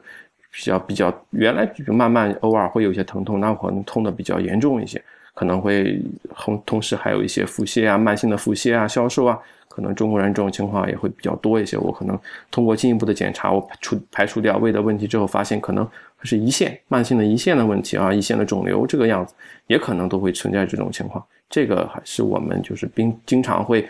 [0.51, 5.01] 比较比较原来就慢慢偶尔会有些疼痛，那可能痛的比较严重一些，
[5.33, 6.03] 可能会
[6.35, 9.39] 同同时还有一些腹泻啊，慢性的腹泻啊、消瘦啊，
[9.69, 11.79] 可能中国人这种情况也会比较多一些。
[11.79, 12.19] 我可能
[12.51, 15.89] 通过进一步的检查，我排除排除掉胃的问题之后，发现可能。
[16.23, 19.35] 是胰腺慢性的胰腺的问题啊，胰腺的肿瘤这个样子，
[19.67, 21.25] 也可能都会存在这种情况。
[21.49, 23.89] 这个还是我们就是经经常会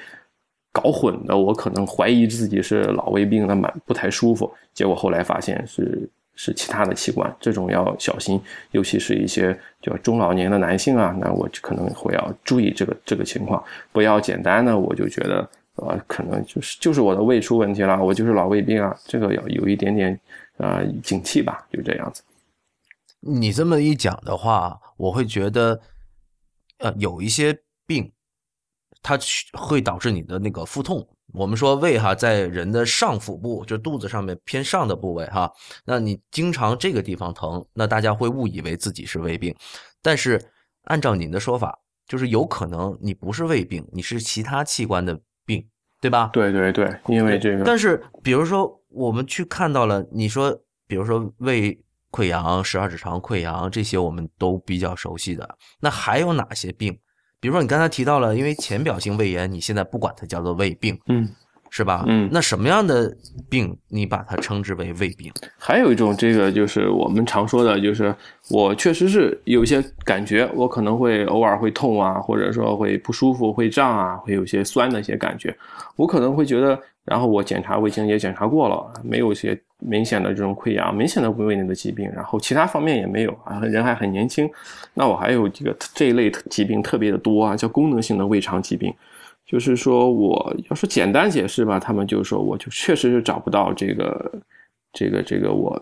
[0.72, 4.52] 搞混的，我可能怀疑自己是老胃病，那蛮不太舒服。
[4.74, 8.38] 结果后来发现是是其他的器官，这种要小心，
[8.72, 20.20] 尤其是一些就中老年的男性啊，那我可能会要注意这个这个情况，不要简单的我就觉得呃可能就是就是我的胃出问题了，我就是老胃病啊，这个要有一点点
[20.58, 22.22] 呃警惕吧，就这样子。
[23.20, 25.80] 你这么一讲的话，我会觉得
[26.78, 28.12] 呃有一些病。
[29.02, 29.16] 它
[29.52, 31.06] 会导致你的那个腹痛。
[31.32, 35.52] 我们说胃哈，在人的上腹部，就肚子上面偏上的部位哈。
[35.84, 39.54] 那你经常这个地方疼，那大家会误以为自己是胃病。
[40.02, 40.44] 但是
[40.84, 45.66] 按照您的说法，就是有可能你不是胃病，你是其他器官的病，
[46.00, 46.28] 对吧？
[46.32, 47.64] 对对对，因为这个。
[47.64, 50.54] 但是比如说，我们去看到了，你说，
[50.86, 51.78] 比如说胃
[52.10, 55.56] 溃疡、十二指肠溃疡这些，我们都比较熟悉的。
[55.80, 56.98] 那还有哪些病？
[57.38, 61.28] 比如说，你刚才提到了，因为浅表性胃炎，你现在不管它叫做胃病，嗯，
[61.76, 62.04] 是吧？
[62.06, 63.14] 嗯，那什么样的
[63.50, 65.30] 病你把它称之为胃病？
[65.58, 68.14] 还有一种，这个就是我们常说的，就是
[68.48, 75.54] 我确实是有一些感觉，我可能会偶尔会痛啊，或者说会不舒服、会胀啊，会有些酸的一些感觉，
[75.96, 76.80] 我可能会觉得。
[77.04, 84.50] 然后我检查胃镜也检查过了，没有一些明显的这种溃疡，明显的胃内的疾病，然后其他方面也没有啊，人还很年轻。
[84.92, 88.92] 那我还有这个这一类疾病特别的多啊，叫功能性的胃肠疾病。
[89.46, 94.32] 就是说我要是简单解释吧，他们就说我就确实是找不到这个
[94.92, 95.80] 这个这个我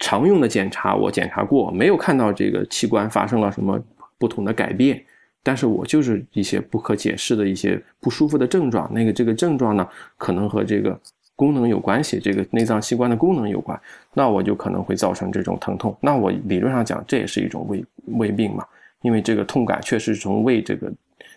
[0.00, 3.80] 常用的检查，我检查过没有看到这个器官发生了什么
[4.18, 5.02] 不同的改变。
[5.42, 9.88] 但是我就是一些不可解释的一些不舒服的症状，那个这个症状呢，
[10.18, 10.98] 可能和这个
[11.36, 13.80] 功能有关系，这个内脏器官的功能有关，
[14.12, 15.96] 那我就可能会造成这种疼痛。
[16.00, 18.66] 那我理论上讲，这也是一种胃胃病嘛，
[19.02, 20.92] 因为这个痛感确实从胃这个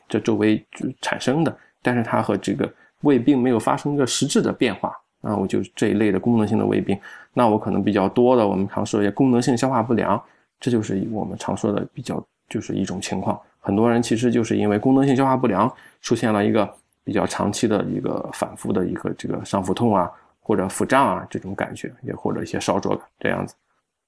[0.10, 0.62] 这周围
[1.00, 2.70] 产生的，但是它和这个
[3.02, 4.92] 胃并没有发生一个实质的变化。
[5.22, 6.98] 那我就这一类的功能性的胃病，
[7.34, 10.22] 那我可能比较多的，我们常说一些功能性消化不良，
[10.60, 13.38] 这就是我们常说的比较就是一种情况。
[13.60, 15.70] 很多人其实就是因为功能性消化不良，
[16.02, 23.54] 出现了一个比较长期的一个反复的一个这个上腹痛啊，或者腹胀啊这种感觉，也或者一些烧灼感这样子。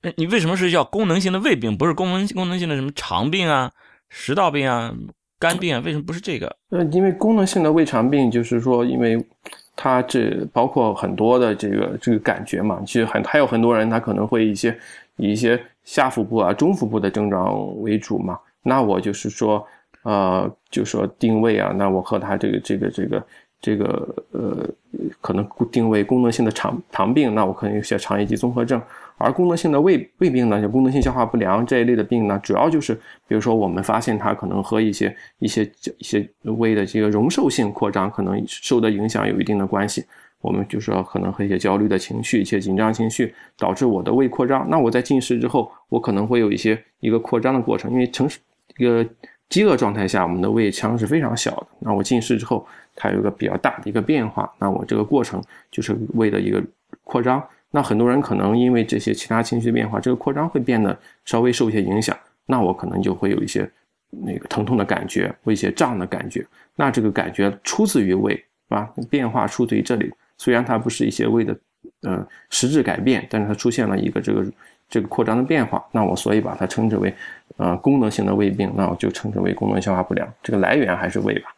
[0.04, 3.70] 哎，你为什么是叫功能性的胃病，不是功能功能性的什么肠病啊、
[4.08, 4.96] 食道病啊、
[5.42, 5.82] 肝病啊？
[5.84, 6.56] 为什么不是这个？
[6.70, 9.22] 呃，因为功能性的胃肠病就是说，因为
[9.76, 14.78] 它这包括很多的这个这个感觉嘛，其实很还有很多人他可能会一些
[15.16, 18.38] 以一些下腹部啊、中腹部的症状为主嘛。
[18.62, 19.66] 那我就是说，
[20.04, 23.26] 呃，就说定位啊，那我和他这个这个这个
[23.60, 24.70] 这个呃，
[25.20, 28.80] 可能定位功能性的肠肠病，那我可能有些肠易激综合症，
[29.22, 32.94] 而功能性的胃胃病呢，就功能性消化不良这一类的病呢，主要就是，
[33.28, 35.64] 比如说我们发现它可能和一些一些
[35.98, 40.04] 一些胃的这个容受性扩张可能受的影响有一定的关系。
[40.42, 44.68] 我们就说可能和一些焦虑的情绪、一些紧张情绪导致我的胃扩张。
[44.68, 48.40] 那我在进食之后，我可能会有一些一个扩张的过程，因为城市。
[48.78, 49.06] 一个
[49.50, 51.68] 饥饿状态下，我们的胃腔是非常小的。
[51.80, 54.52] 那我进食之后，它有个比较大的一个变化。
[54.58, 56.64] 那我这个过程就是胃的一个
[57.04, 57.44] 扩张。
[57.72, 62.16] 那很多人可能因为这些其他情绪的变化，这个扩张会变得稍微受一些影响。
[62.46, 63.70] 那我可能就会有一些
[64.10, 66.46] 那个疼痛的感觉，或一些胀的感觉。
[66.76, 68.90] 那这个感觉出自于胃，是吧？
[69.10, 70.12] 变化出自于这里。
[70.38, 71.58] 虽然它不是一些胃的
[72.02, 74.46] 呃实质改变，但是它出现了一个这个。
[74.92, 77.16] 这个扩张的变化，那我所以把它称之为，
[77.56, 80.28] 呃，功能性的胃病，那我就称之为功能消化不良。
[80.44, 81.56] 这个来源还是胃吧？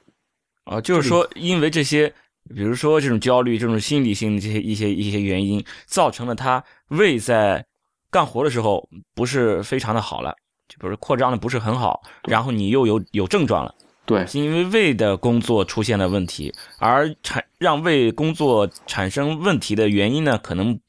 [0.65, 2.13] 啊，就是说，因为这些，
[2.55, 7.65] 比如说这种焦虑、这种心理性的这些一些一些原因，造成了他胃在
[8.09, 10.35] 干活的时候不是非常的好了，
[10.67, 13.73] 就比如扩张的不是很好，然后你又有有症状了，
[14.05, 20.79] 对，是因为胃的工作出现了问题，而产让胃工作产生问题的原因呢，可能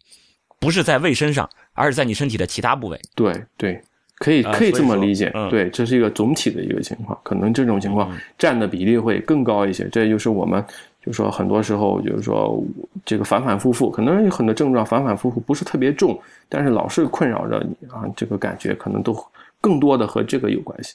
[0.58, 1.48] 不是在胃身上。
[1.76, 2.96] 而是在你身体的其他部位。
[3.16, 3.82] 对对，
[4.18, 5.28] 可以可以这么理解。
[5.50, 9.88] 对，这是一个总体的一个情况，可能这种情况占的比例会更高一些。
[9.88, 10.64] 这就是我们
[11.04, 12.64] 就说很多时候就是说
[13.04, 19.14] 这个反反复复，可能有很多症状反反复复不是特别重，但是老是困扰着你啊，这个感觉可能都
[19.60, 20.94] 更多的和这个有关系。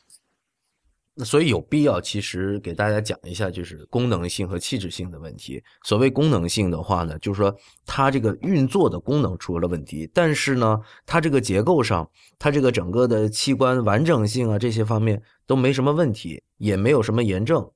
[1.26, 5.62] 所以有必要，其实给大家讲一下，就是功能性和器质性的问题。
[5.84, 7.54] 所谓功能性的话呢，就是说
[7.86, 17.69] 它这个运作的功能出了问题，但是呢，它这个结构上，它这个整个的器官完整性啊这些方面都没什么问题，也没有什么炎症。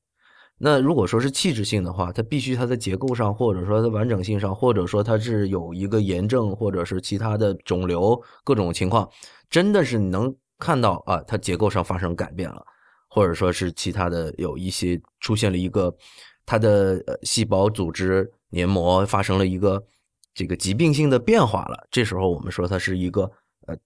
[0.58, 9.10] 那如果说是器质性的话，它必须它的结构上，或者说它完整性上，或者说它是有一个炎症，或者是其他的肿瘤各种情况，
[9.50, 12.63] 真的是能看到啊，它结构上发生改变了。
[13.10, 15.96] 或者说是其他的有一些出现了一个
[16.48, 19.84] 它的细胞组织黏膜发生了一个
[20.34, 23.30] 这个疾病性的变化了，这时候我们说它是一个
[23.68, 23.78] 呃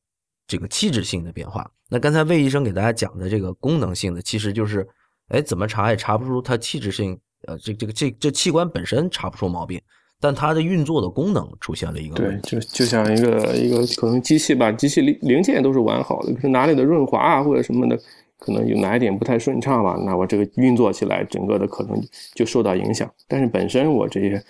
[0.48, 1.70] 这个器质性的变化。
[1.90, 4.88] 那刚才魏医生给大家讲的这个功能性的，其实就是
[5.30, 9.82] 哎怎么查也查不出它器质性，呃这这个这这器官本身查不出毛病。
[10.20, 17.96] 但它的运作的功能出现了一个对，就就像一个一个可能机器吧，机器零零件都是完好的，可是哪里的润滑啊或者什么的，
[18.40, 22.02] 可能有哪一点不太顺畅吧，那我这个运作起来整个的可能
[22.34, 23.08] 就受到影响。
[23.28, 24.44] 但是本身我这些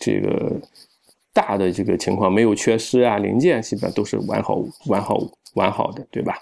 [0.00, 0.60] 这个
[1.32, 5.18] 大的这个情况没有缺失啊，零件基本上都是完好完好
[5.54, 6.36] 完好的，对吧？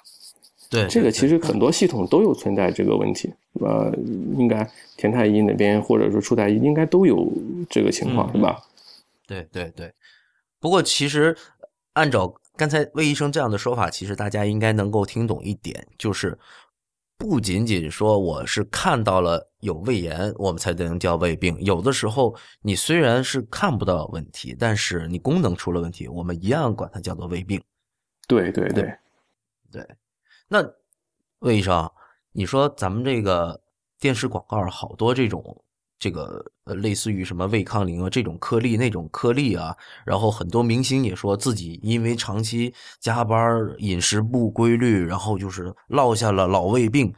[0.73, 3.31] 对，这个其实很多系统都有存在这个问题，
[3.61, 3.93] 呃，
[4.39, 7.31] 应该田太医那边或者说初太医应该都有
[7.69, 8.59] 这个情况，是吧？
[9.27, 9.93] 对对对。
[10.59, 11.37] 不过其实
[11.93, 16.39] 按照刚才魏医生这样的说法，其实大家应该能够听懂一点，就是
[17.19, 21.55] 不仅仅说我是看到了有胃炎，我们才能叫胃病。
[21.61, 27.63] 有的时候你虽然是看不到问题，但是你功能出了问题，我们一样管它叫做胃病。
[28.27, 28.91] 对对对
[29.71, 29.87] 对。
[30.53, 30.63] 那
[31.39, 31.91] 魏医生，
[32.33, 33.59] 你说咱们这个
[33.99, 35.65] 电视广告好多这种
[35.99, 47.15] 这个呃，类似于什么胃康灵啊这种颗粒那种颗粒啊，然后很多明星也说自己因为长期加班、饮食不规律，然后就是落下了老胃病，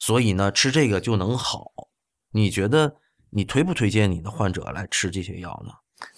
[0.00, 1.70] 所以呢吃这个就能好。
[2.32, 2.92] 你觉得
[3.30, 5.72] 你推不推荐你的患者来吃这些药呢？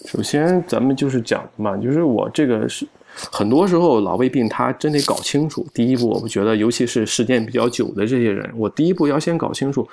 [0.06, 2.88] 首先，咱们就是讲嘛，就是我这个是。
[3.30, 5.66] 很多时候，老胃病他真得搞清楚。
[5.72, 9.88] 第一步，我不觉得，尤其是时间比较久的这些人，我第一步要先搞清楚，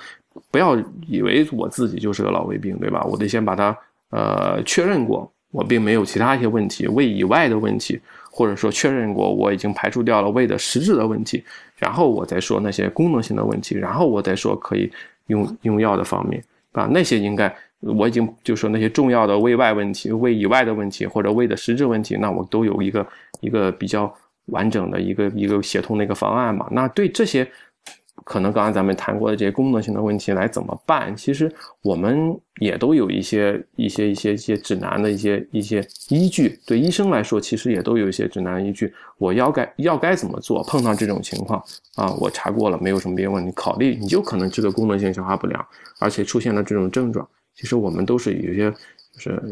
[0.50, 3.04] 不要以为我自己就是个老胃病，对吧？
[3.08, 3.76] 我得先把它
[4.10, 11.42] 呃确认过，我并没有其他一些问题，胃以外的问题，或者说确认过我已经排除掉了胃的实质的问题，
[11.76, 14.90] 然后我再说那些功能性的问题，然后我再说可以
[15.28, 17.54] 用用药的方面啊，那些应该。
[17.82, 23.06] 我已经就说那些重要的胃外问题、胃以外的问题或者胃的实质问题，那我都有一个
[23.40, 24.12] 一个比较
[24.46, 26.68] 完整的一个一个协同的一个方案嘛。
[26.70, 27.46] 那对这些
[28.24, 31.16] 可能刚才咱们谈过的这些功能性的问题来怎么办？
[31.16, 36.56] 其实我们也都有一些一些一些一些指南的一些一些依据。
[36.64, 38.92] 对医生来说，其实也都有一些指南依据。
[39.18, 40.62] 我要该要该怎么做？
[40.64, 41.60] 碰到这种情况
[41.96, 45.66] 啊，我查过了，没有什么别的问题，考虑你就可能这个功能性消化不良，
[45.98, 47.26] 而且出现了这种症状。
[47.54, 48.70] 其实我们都是有些
[49.12, 49.42] 就是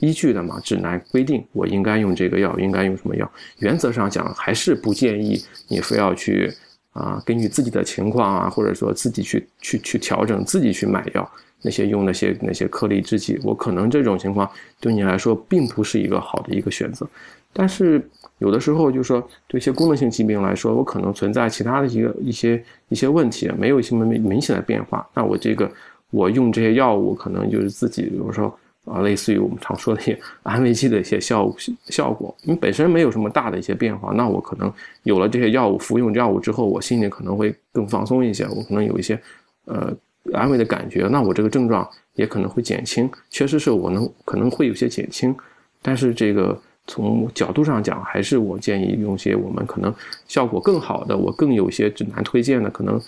[0.00, 3.30] 依据的嘛，指南规定我应该用这个药，应该用什么药。
[3.58, 6.52] 原则上讲，还是不建议你非要去
[6.92, 11.30] 啊，根据自己的情况啊，或者说自己去去去调整，自己去买药。
[11.66, 14.46] 那些用那些那些颗粒制剂，我可能这种情况
[14.80, 17.08] 对你来说并不是一个好的一个选择。
[17.54, 25.70] 但是有的时候就是说，对一些功能性疾病来说，我可能存在其他的一个一些一些问题，没有什么明明显的变化，那我这个。
[26.14, 28.46] 我用这些药物，可能就是自己，比如说
[28.84, 31.52] 啊，类似于我们常说的一些 安慰剂的一些效
[31.86, 32.32] 效果。
[32.42, 34.72] 你本身没有什么大的一些变化，那我可能
[35.02, 39.18] 有了这些药物，服用药物之后，我心里可能会更放松一些，我可能有一些
[39.64, 39.92] 呃
[40.32, 43.10] 安慰的感觉，那我这个症状也可能会减轻。
[43.30, 45.34] 确实是我能可能会有些减轻，
[45.82, 49.92] 但是这个从角度上讲，还是我建议用些我们可能
[50.28, 53.00] 效果更好的，我更有些指南推荐的可能。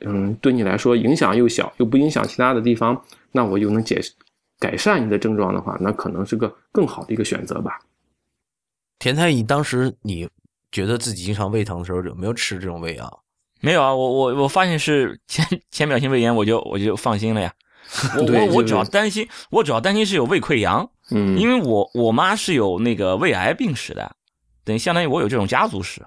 [0.00, 4.00] 嗯，对你来说影响又小，又不影响其他的地方，那我又能解
[4.60, 7.80] 改善你的症状的话，那可能是个更好的一个选择吧。
[9.00, 10.28] 田太医，当时你
[10.70, 13.22] 觉得自己经常胃疼的时候，有没有吃这种胃药？
[13.60, 17.52] 没有啊，我我我发现是浅浅表性胃炎，我就我就放心了呀。
[18.16, 24.14] 我我我主要担心，我主要担心是有胃溃疡，嗯，因为我我妈是有那个胃癌病史的，
[24.62, 26.02] 等于相当于我有这种家族史，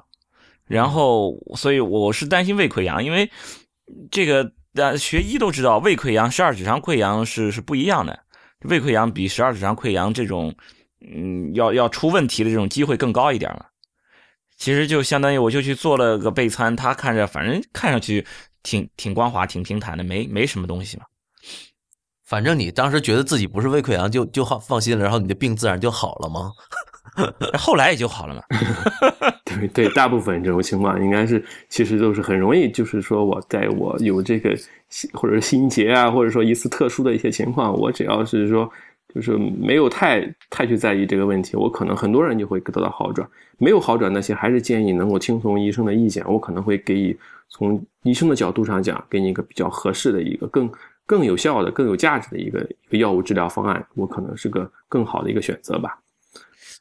[0.66, 3.30] 然后所以我是担心胃溃疡，因为。
[4.10, 8.18] 这个呃，学医都知道，胃溃疡、十二指肠溃疡是是不一样的。
[8.62, 10.54] 胃溃疡比十二指肠溃疡这种，
[11.14, 13.68] 嗯，要要出问题的这种机会更高一点了。
[14.58, 18.26] 其实就相当于我就去做了个备餐，他看着反正看上去
[18.62, 21.06] 挺挺光滑、挺平坦的，没没什么东西嘛。
[22.24, 26.52] 反正你当时觉得自己不是胃溃疡，就就好放心了，然后你的病自然就好了吗？
[27.58, 28.42] 后来也就好了嘛。
[29.46, 34.56] 对对，大部分这种情况应该是，其实都是很容易，就是说我在我有这个
[35.14, 38.72] 或者心结啊，或者说一次特殊的一些情况，我只要是说，
[39.14, 43.28] 就是没有太太去在意这个问题，我可能很多人就会得到好转。
[43.58, 47.16] 没有好转那些，还是建议能够听从医生的意见，我可能会给予
[47.50, 50.72] 从医生的角度上讲，给你一个比较合适的一个更
[51.06, 56.00] 更有效的、更有价值的一个一个药物治疗方案，我可能是个更好的一个选择吧。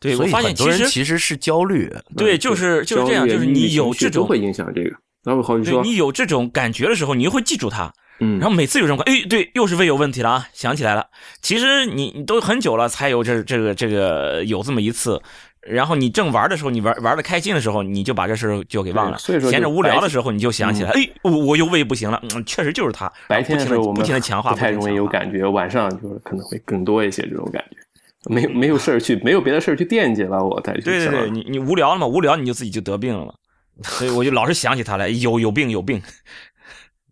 [0.01, 11.07] 对，我发现其实其实是焦虑，对，就是就是这样，就是你有这种会影响这个，然后好你说你有这种感觉的时候，你会记住它，嗯，然后每次有这种，哎，对，又是胃有问题了啊，想起来了。
[11.42, 15.20] 其实你你都很久了才有这这个这个有这么一次，
[15.61, 19.18] 然后你正玩的时候，你玩玩的开心的时候，你就把这事就给忘了。
[19.18, 23.12] 所以说，闲着无聊的时候，你就想起来，哎，我我又胃不行了，嗯，确实就是它。
[23.28, 27.76] 白天的时候我们不停的强化，不太容易有感觉，晚上就是可能会更多一些这种感觉。
[28.28, 30.82] 没有没有事儿去，没有别的事儿去惦记了，我才去。
[30.82, 32.06] 对对对，你你无聊了嘛？
[32.06, 33.32] 无聊你就自己就得病了嘛。
[33.82, 36.02] 所以我就老是想起他来，有有病有病。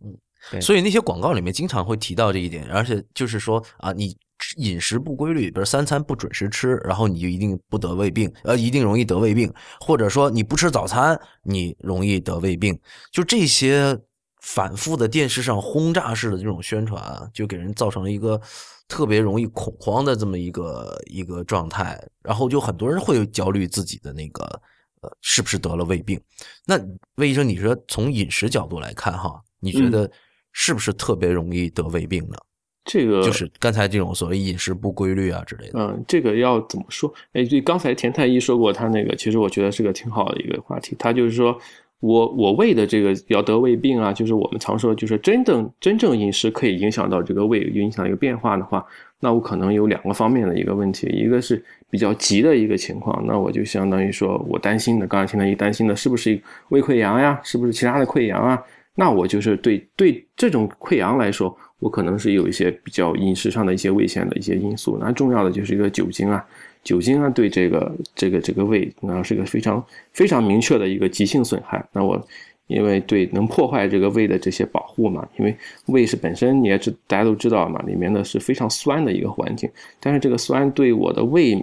[0.02, 4.14] 嗯，所以那些广告里面经常会提到这一点，而且就是说啊，你
[4.56, 9.50] 饮食不规律，比如三餐不准时吃，然后你就一定不得胃病，呃，一定容易得胃病，
[9.80, 12.78] 或者说你不吃早餐，你容易得胃病。
[13.10, 13.98] 就这些
[14.42, 18.40] 反复的电视上轰炸式的这种宣传啊，就给人造成了一个
[18.88, 24.60] 特别容易恐慌的这么一个一个状态，然后就很多人会焦虑自己的那个。
[25.00, 26.20] 呃，是不是得了胃病？
[26.66, 26.76] 那
[27.14, 30.10] 魏医生，你说从饮食角度来看，哈，你觉得
[30.50, 32.36] 是不是特别容易得胃病呢？
[32.84, 35.78] 这个就是刚才这种所谓饮食不规律啊之类的。
[35.78, 37.14] 嗯，这个要怎么说？
[37.32, 40.96] 哎，对，刚才田太医说过，他那个其实我觉得是个挺好的一个话题。
[40.98, 41.56] 他就是说
[42.00, 48.84] 我我胃的这个要得胃病啊，就是我们常说，就是真正真正饮食可以影响到这个胃，影响一个变化的话。
[49.20, 58.62] 那我可能有两个方面的一个问题，一个是比较急的一个情况，那我就相当于说我担心的，刚才听到一担心的是不是胃溃疡呀，是不是其他的溃疡啊？
[58.94, 64.96] 那我就是对对这种溃疡来说，我可能是有一些比较饮食上的一些危险的一些因素。
[65.00, 66.44] 那重要的就是一个酒精啊，
[66.88, 71.84] 酒精啊对这个这个这个胃，那是个非常非常明确的一个急性损害。
[71.92, 72.26] 那我。
[72.68, 79.70] 因为对能破坏这个胃的这些保护嘛，因为胃是本身你也知大家都知道嘛，里面的是非常酸的一个环境。
[79.98, 81.56] 但是这个酸对我的胃，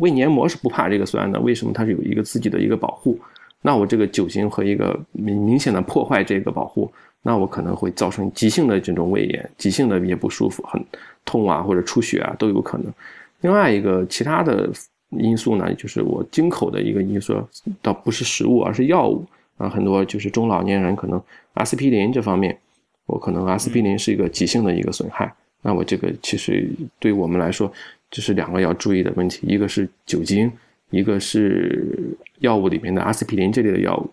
[0.00, 1.38] 胃黏膜是不怕这个酸的。
[1.38, 3.20] 为什么它是有一个自己的一个保护？
[3.60, 10.82] 那我这个酒精和一个明明显的破坏这个保护，那我可能会造成急性的这种胃炎，急性的也不舒服，很
[11.26, 12.90] 痛啊或者出血啊都有可能。
[13.40, 14.70] 另外一个其他的
[15.10, 17.42] 因素呢，就是我进口的一个因素，
[17.80, 19.24] 倒不是食物，而是药物。
[19.56, 21.20] 啊，很多就是中老年人可能
[21.54, 22.56] 阿司匹林这方面，
[23.06, 25.34] 我可能阿司匹林是一个急性的一个损害。
[25.62, 26.70] 那我这个其实
[27.00, 27.68] 对我们来说，
[28.08, 30.48] 就是两个要注意的问题，一个是酒精，
[30.90, 34.08] 一个是药物里面的阿司匹林这类的药物。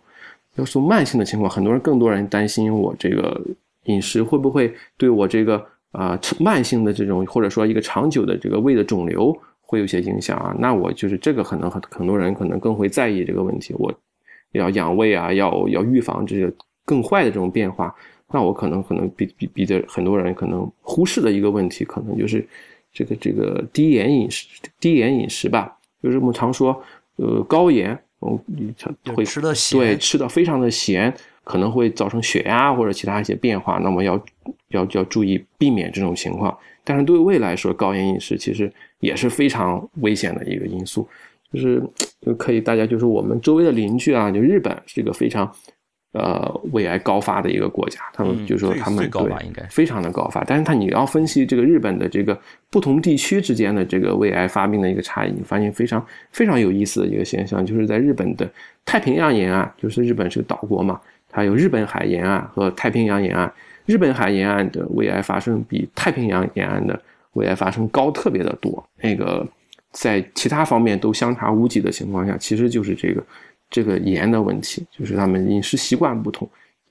[0.56, 3.40] 要说慢性的情况，很多人更多人担心我这个
[3.84, 5.64] 饮食会不会对我这个
[5.98, 10.56] 啊慢性的这种或者说一个长久的这个胃的肿瘤会有些影响啊。
[10.60, 13.74] 那我就是这个可能很很多人可能更会在意这个问题。
[13.78, 13.94] 我。
[14.52, 16.50] 要养胃啊，要要预防这个
[16.86, 17.94] 更坏的这种变化，
[18.32, 22.48] 那我可能可能比比比的很多人可能忽视的一个问题，可能就是
[22.94, 24.48] 这个这个低盐饮食，
[24.80, 26.82] 低盐饮食吧，就是我们常说，
[27.18, 28.40] 呃，高盐，嗯，
[29.14, 31.14] 会吃的咸，对，吃的非常的咸，
[31.46, 34.22] 可能会造成血压或者其他一些变化，那么要
[34.72, 36.56] 要要注意避免这种情况。
[36.84, 38.70] 但是对胃来说，高盐饮食其实
[39.00, 41.08] 也是非常危险的一个因素。
[41.54, 41.82] 就是
[42.20, 45.50] 就可以，大家就是我们周围的邻居啊，就日本是一个非常
[46.12, 49.32] 呃胃癌高发的一个国家，他们就说他们对
[49.70, 50.44] 非常的高发。
[50.44, 52.38] 但是他你要分析这个日本的这个
[52.70, 58.52] 不同地区之间的这个胃癌发病的一个差异，你发现非常非常有意思的一个现象，就是在日本的
[58.84, 61.00] 太平洋沿岸，就是日本是个岛国嘛，
[61.36, 63.52] 还有日本海沿岸和太平洋沿岸，
[63.86, 67.00] 日本海沿岸的胃癌发生比太平洋沿岸的
[67.34, 69.46] 胃癌发生高特别的多，那个。
[69.98, 73.24] 在其他方面都相差无几的情况下，其实就是这个
[73.70, 76.46] 这个盐的问题，就是他们饮食习惯不同，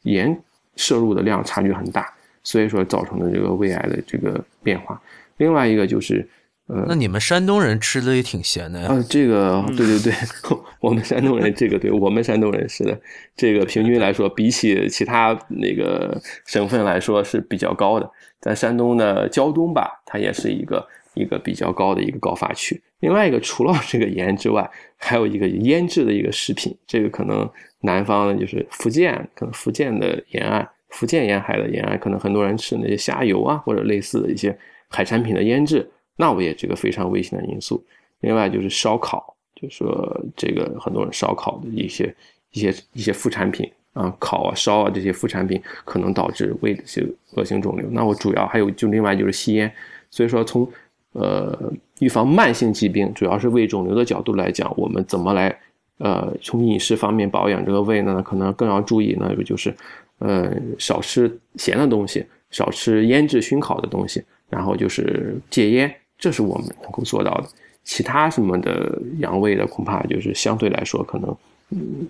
[0.05, 0.35] 盐
[0.77, 2.11] 摄入的量差距很大，
[2.43, 4.99] 所以说造成的这个胃癌的这个变化。
[5.37, 6.27] 另外一个就是，
[6.67, 8.89] 呃，那你们山东人吃的也挺咸的呀？
[8.89, 10.13] 啊，这个对对对，
[10.81, 12.99] 我们山东人这个对我们山东人是的，
[13.37, 18.11] 这个平均来说，比起其他那个省份来说是比较高的。
[18.41, 20.87] 在山东的胶东吧，它也是一个。
[21.15, 27.49] 一个比较高的一个高发区，另外一个除了这个盐之外，还有一个腌制的一个食品，这个可能
[27.83, 34.59] 南方就是福建，可能福建的沿岸，福建沿海的沿岸，可能很多人吃那些虾油啊，或者类似的一些
[34.89, 37.85] 海产品的腌制，那我也这个非常危险的因素。
[38.21, 42.15] 另外就是烧烤，就说这个很多人烧烤的一些
[42.53, 47.87] 一些一些副产品啊，烤啊烧啊这些副产品可能导致胃的些恶性肿瘤。
[47.91, 49.73] 那我主要还有就另外就是吸烟，
[50.11, 50.67] 所以说从
[51.13, 55.57] 呃，预防慢性疾病，主要是胃肿瘤的角度来讲，我们怎么来
[55.99, 58.21] 呃从饮食方面保养这个胃呢？
[58.21, 59.73] 可能更要注意呢，就是，
[60.19, 67.45] 呃，少吃咸的东西，少吃腌制熏烤的东西，然后就是戒烟，这是我们能够做到的。
[67.83, 71.37] 其他什么的养胃的，恐怕就是相对来说可能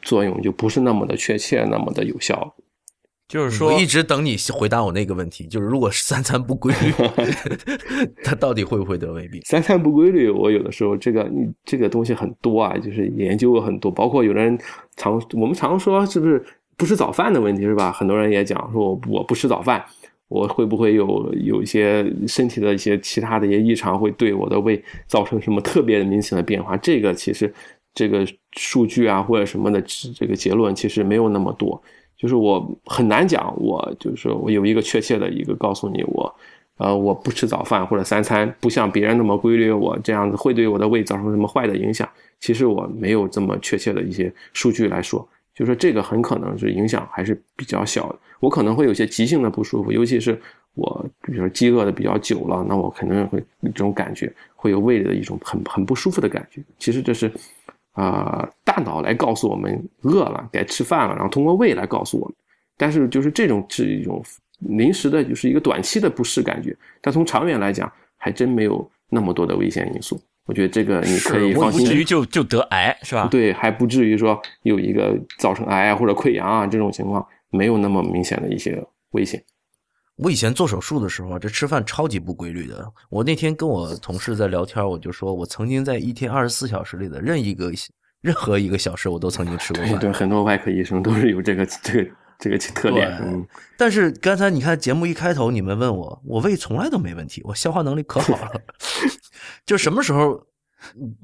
[0.03, 2.55] 作用就不是那么的确切，那么的有效。
[3.27, 6.93] 就是说，我一直等你回答我那个问题，就是如果三餐不规律，
[8.23, 9.41] 他到底会不会得胃病？
[9.47, 11.29] 三餐不规律，我有的时候这个
[11.65, 14.57] 这个东西很多啊，就是研究过很多，包括有的人
[14.97, 16.45] 常我们常说是不是
[16.77, 17.91] 不吃早饭的问题是吧？
[17.91, 19.83] 很多人也讲说我我不吃早饭，
[20.35, 26.77] 我会不会有有一些身体的一些其他的一些异常，会对我的胃造成什么特别明显的变化？
[26.79, 27.53] 这个其实
[27.95, 28.27] 这个
[28.57, 29.81] 数据啊或者什么的
[30.17, 31.81] 这个结论其实没有那么多。
[32.17, 36.35] 就是我很难讲，我就是我有一个确切的一个告诉你，我，
[36.79, 42.09] 呃，我不吃早饭或者三餐不像别人那么规律，我这样子会对我的胃造成什么坏的影响？
[42.41, 48.19] 其实我没有这么确切的一些数据来说，就说这个很可能是影响还是比较小的。
[48.41, 50.39] 我可能会有些急性的不舒服，尤其是
[50.75, 56.63] 我比如说饥饿的比较久了，那我肯定会这种感觉，会有胃里的一种很很不舒服的感觉。
[56.79, 57.31] 其实这是。
[57.93, 62.35] 啊，大脑来告诉我们饿了，该吃饭了，然后通过胃来告诉我们。
[62.77, 64.21] 但是就是这种是一种
[64.59, 66.77] 临时的，就是一个短期的不适感觉。
[67.01, 70.21] 但从长远来讲，还真没有那么多的危险因素。
[70.47, 71.81] 我觉得这个你可以放心。
[71.81, 73.29] 不至于就就得癌是吧？
[73.31, 79.43] 对，还不至于说有一个造成癌啊或者溃疡啊这种情况，没有那么明显的一些危险。
[80.17, 82.87] 我以前做手术的时候，这吃饭超级不规律的。
[83.09, 87.73] 我那天跟我同事在聊天，我就说我曾经在一天二十四小时里的任一个
[88.21, 89.99] 任何一个小时，我都曾经吃过饭。
[89.99, 92.11] 对，很多外科医生都是有这个这个
[92.45, 93.11] 这个特点。
[93.23, 98.61] 嗯，但是刚才你看节目一开头，你们问我，我胃从来都没问题，我消化能力可好了。
[99.67, 100.41] 就什么时候，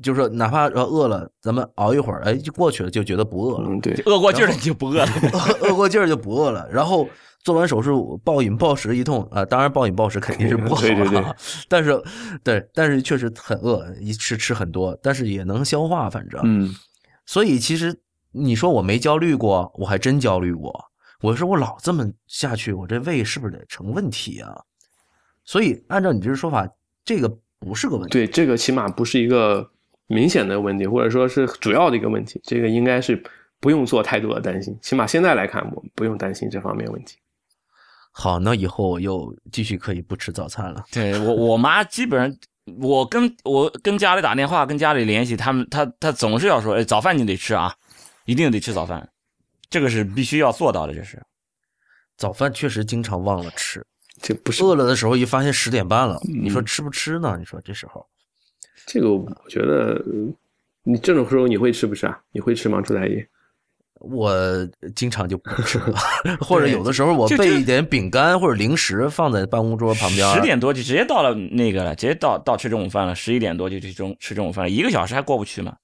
[0.03, 3.69] 就是说哪怕饿了，咱们熬一会儿，哎，就过去了，就觉得不饿了。
[3.69, 5.13] 嗯，对，饿过劲儿就不饿了，
[5.63, 6.69] 饿过劲儿就不饿了。
[6.71, 7.09] 然后。
[7.43, 11.35] 做完手术暴饮暴食一通啊，当然暴饮暴食肯定是不好啊。
[11.71, 11.99] 但是，
[12.45, 16.39] 对，但是确实很饿，一吃吃很多，但是也能消化，反正。
[16.45, 16.71] 嗯。
[17.25, 17.99] 所以其实
[18.33, 20.90] 你说我没焦虑过，我还真焦虑过。
[21.21, 24.59] 我说我老这么下去，我这胃是不是得成问题啊？
[25.45, 26.69] 所以按照你这说法，
[27.05, 28.11] 这个不是个问题。
[28.11, 29.69] 对，这个起码不是一个
[30.07, 32.41] 明显的问题，或者说是主要的一个问题。
[32.45, 33.23] 这个应该是
[33.59, 37.19] 不用做太多的担心，起码现在来看，我们不用担心这方面问题。
[38.13, 40.85] 好，那以后我又继续可以不吃早餐了。
[40.91, 42.39] 对我，我妈基本上，
[42.81, 47.75] 我跟我跟家里打电话，跟家里联系，他们他他总是要说，哎，早饭你得吃啊，
[48.25, 49.09] 一定得吃早饭，
[49.71, 51.23] 这个是必须要做到的，这是。
[52.17, 53.83] 早饭确实经常忘了吃，
[54.21, 57.37] 这不是饿了的时候一发现十点半了，你说吃不吃呢？
[57.39, 58.05] 你说这时候，
[58.85, 60.05] 这个我觉得，
[60.83, 62.21] 你这种时候你会吃不吃啊？
[62.33, 62.83] 你会吃吗？
[62.83, 63.27] 朱大爷？
[64.01, 64.35] 我
[64.95, 65.97] 经常就不吃了，
[66.41, 70.35] 或者有的时候我备一点饼干或者零食放在办公桌旁边。
[70.35, 73.15] 十点多就直接到了那个了，直接到到吃中午饭了。
[73.15, 75.77] 十一点多就去中吃中午饭了，一个小时还过不去吗？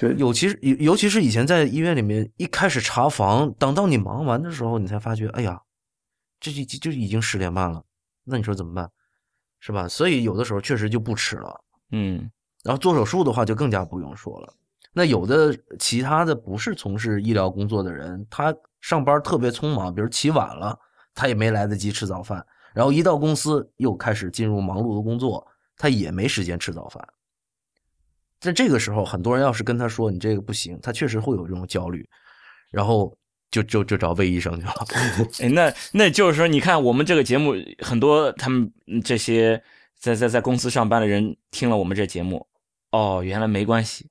[0.00, 5.60] 对，尤其是尤尤其是以前在医院里面，一开始查房，等到你忙完的时候，你才发觉，哎呀，
[6.40, 7.84] 这就就已经十点半了。
[8.24, 8.90] 那你说怎么办？
[9.58, 9.86] 是吧？
[9.86, 11.60] 所以有的时候确实就不吃了。
[11.92, 12.30] 嗯，
[12.64, 14.54] 然后做手术的话就更加不用说了。
[14.90, 20.78] 那有的其他的不是从事医疗工作的人，他上班特别匆忙，比如起晚了，
[21.14, 22.42] 他也没来得及吃早饭，
[22.72, 25.46] 然后一到公司又开始进入忙碌的工作，
[25.76, 27.06] 他也没时间吃早饭。
[28.40, 32.08] 在这个时候，很多人要是跟他说你这个不行，他确实会有这种焦虑，
[32.70, 33.14] 然后
[33.50, 34.74] 就就就找魏医生去了。
[35.40, 38.72] 哎，那那就是说，你看我们这个节目，很多他们
[39.04, 39.62] 这些
[39.98, 42.46] 在在在公司上班的人听了我们这节目，
[42.92, 44.08] 哦，原来没关系。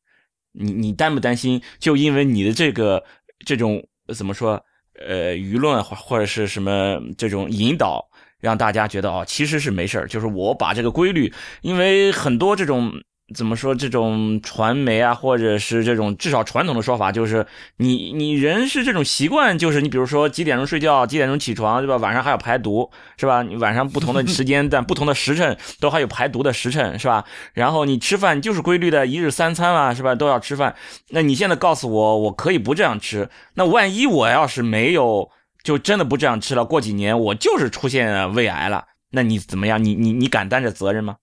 [0.52, 1.60] 你你担不担心？
[1.80, 3.04] 就因为你的这个
[3.46, 3.84] 这种
[4.16, 4.64] 怎么说？
[5.08, 8.08] 呃，舆论或或者是什么这种引导，
[8.40, 10.08] 让大家觉得哦，其实是没事儿。
[10.08, 12.94] 就是我把这个规律，因为很多这种。
[13.34, 13.76] 怎么说？
[13.76, 17.46] 这种传媒啊，或者是这种至少传统的说法，就是
[17.78, 21.98] 你你人是这种习惯，就是你比如说几点钟睡觉，几点钟起床，对吧？
[21.98, 23.44] 晚上还要排毒，是吧？
[23.44, 27.24] 你晚上不同的时间 段、不同的时辰都还有排毒的时辰，是吧？
[27.54, 30.16] 然后你吃饭就是规律的一日三餐啊，是吧？
[30.16, 30.76] 都要吃饭。
[31.10, 35.30] 那你现在告诉我，我可以不这样吃，那万一我要是没有，
[35.64, 39.84] 就真的不这样吃了，过几年我就是出现胃癌了，那你怎么样？
[39.84, 41.16] 你你你敢担着责任吗？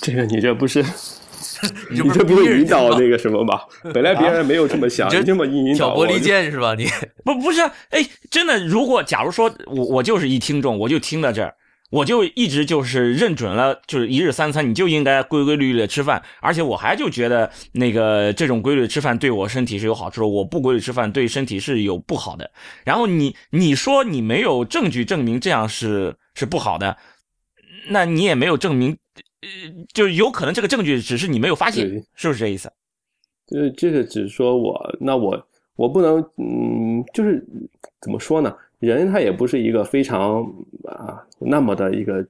[0.00, 0.82] 这个你这不是，
[1.90, 3.64] 你这不是引导那个什么吧？
[3.92, 6.74] 本来别人没有这么想，你这么引引导，挑拨离间是吧？
[6.74, 6.86] 你
[7.24, 7.60] 不不是？
[7.90, 11.54] 哎，真的，如果假如说我我就是一听众，我就听到这儿，
[11.90, 22.50] 我就一直就是认准了，就是一日三餐，你就应该规规律律的吃饭，而且我还就觉得那个这种规律吃饭对我身体是有好处，我不规律吃饭对身体是有不好的。
[22.84, 26.96] 然后你你说你没有证据证明这样是是不好的，
[27.90, 28.96] 那你也没有证明。
[29.42, 32.70] 呃，就有可能这个证据只是你没有发现，是不是这意思？
[33.46, 37.44] 就是这个只是说我，那我我不能，嗯，就是
[38.00, 38.54] 怎么说呢？
[38.78, 40.42] 人他也不是一个非常
[40.84, 42.24] 啊那么的一个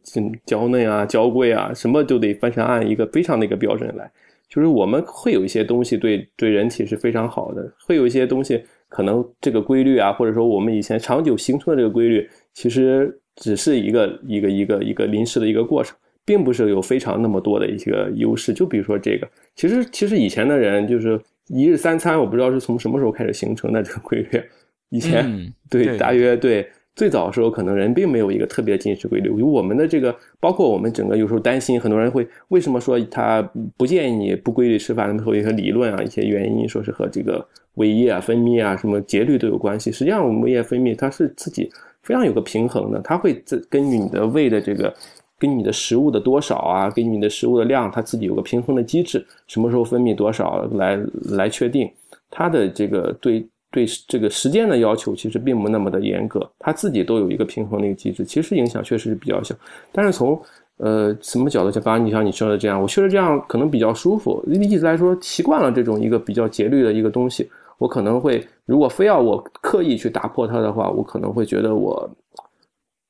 [0.44, 4.10] 娇嫩啊娇贵啊，什么都得非常按一个非常的一个标准来。
[4.48, 18.52] 就是我们会有一些东西对对人体是非常好的，会有一些东西可能这个规律啊，或者说我们以前长久形成的这个规律，其实只是一个一个一个一个临时的一个过程，并不是有非常那么多的一个优势。
[18.52, 24.42] 就比如说这个，其实其实以前的人就是一日三餐，我不知道是从什么时候开始形成的这个规律。
[24.90, 26.68] 以前对大约对。
[26.96, 29.30] 最早的时候，可能人并没有一个特别进食规律。
[29.30, 33.40] 我们的这个，包括我们整个有时候担心，很多人会为什么说他
[33.78, 35.16] 不建议你不规律吃饭？
[35.20, 39.90] 会有一些理论啊，一些原因，说是和这个胃液啊分泌啊什么节律都有关系。
[39.90, 41.70] 实际上，我们胃液分泌它是自己
[42.02, 44.92] 非常有个平衡的，它会自根据你的胃的这个，
[45.40, 50.96] 根据你的食物的多少啊，根据你的食物的量，它自己有个平衡的机制，什么时候分泌多少来
[51.30, 51.90] 来确定
[52.30, 53.44] 它的这个对。
[53.72, 59.54] 对这个时间的要求其实并不那么的严格，它自己都有一个平衡的一个机制，其实影响确实是比较小。
[59.92, 60.36] 但是从
[60.78, 64.44] 呃什么角度就刚刚你像你说的这样，我确实这样可能比较舒服。
[64.48, 72.10] 一直来说习惯了这种一个比较节律的一个东西，我可能会如果非要我刻意去打破它的话，我可能会觉得我，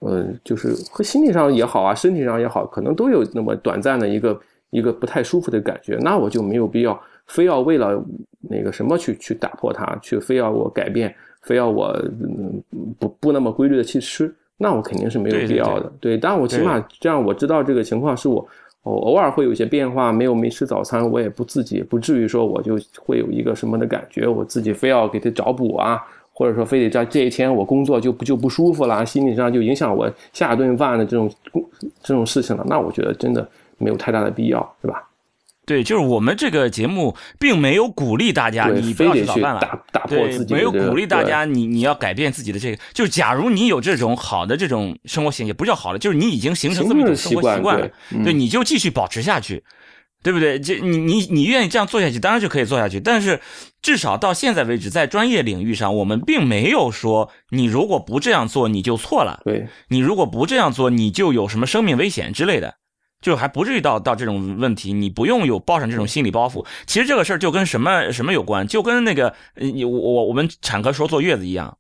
[0.01, 4.41] 嗯，就是和心理上也好啊，身体上也好，可能都有那么短暂的一个
[4.71, 7.01] 一个不太舒服的感觉，那我就没有必要。
[7.27, 8.03] 非要为了
[8.41, 11.97] 那个什么去去打破它，去非要我改变，非要我
[12.99, 15.93] 不不那么规律的去吃，那我肯定是没有必要的。
[16.01, 18.45] 对，但我起码这样我知道这个情况是我
[18.83, 26.03] 偶偶尔会有些变化，没有没吃早餐，我也不自己不至于说我就会有一个什么的感觉，我自己非要给他找补啊，
[26.41, 31.31] 或者说非得在这一天我工作就不就不舒服了，心理上就影响我下顿饭的这种
[32.03, 35.07] 这种事情了，那我觉得真的没有太大的必要，是吧？
[35.67, 42.83] 对，就是我们这个节目并没有鼓励大家你不要吃早饭了，对，没有鼓励大家你你要改变自己的这个。
[42.95, 47.87] 就是假如你有这种好的这种生活习惯，不叫好的，就是你已经形成这么一种生活习惯了，
[48.25, 49.63] 对，你就继续保持下去，
[50.23, 50.59] 对不对？
[50.59, 52.99] 这你你你愿意这样做下去，当然就可以做下去。
[52.99, 53.39] 但是
[53.83, 62.77] 至少到现在为止，在专业领域上，我们并没有说你如果不这样做你就错了，对你如果不这样做你就有什么生命危险之类的。
[63.21, 66.65] 就还不至于到到这种问题，你不用有抱上这种心理包袱。
[66.87, 71.77] 其实这个事儿就跟什么什么有关，就跟那个你我我我们产科说坐月子一样，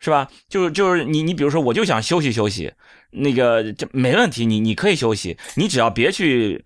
[0.00, 0.28] 是吧？
[0.50, 2.70] 就是就是你你比如说，我就想休息休息，
[3.10, 6.62] 那个这没问题，你你可以休息，你只要别去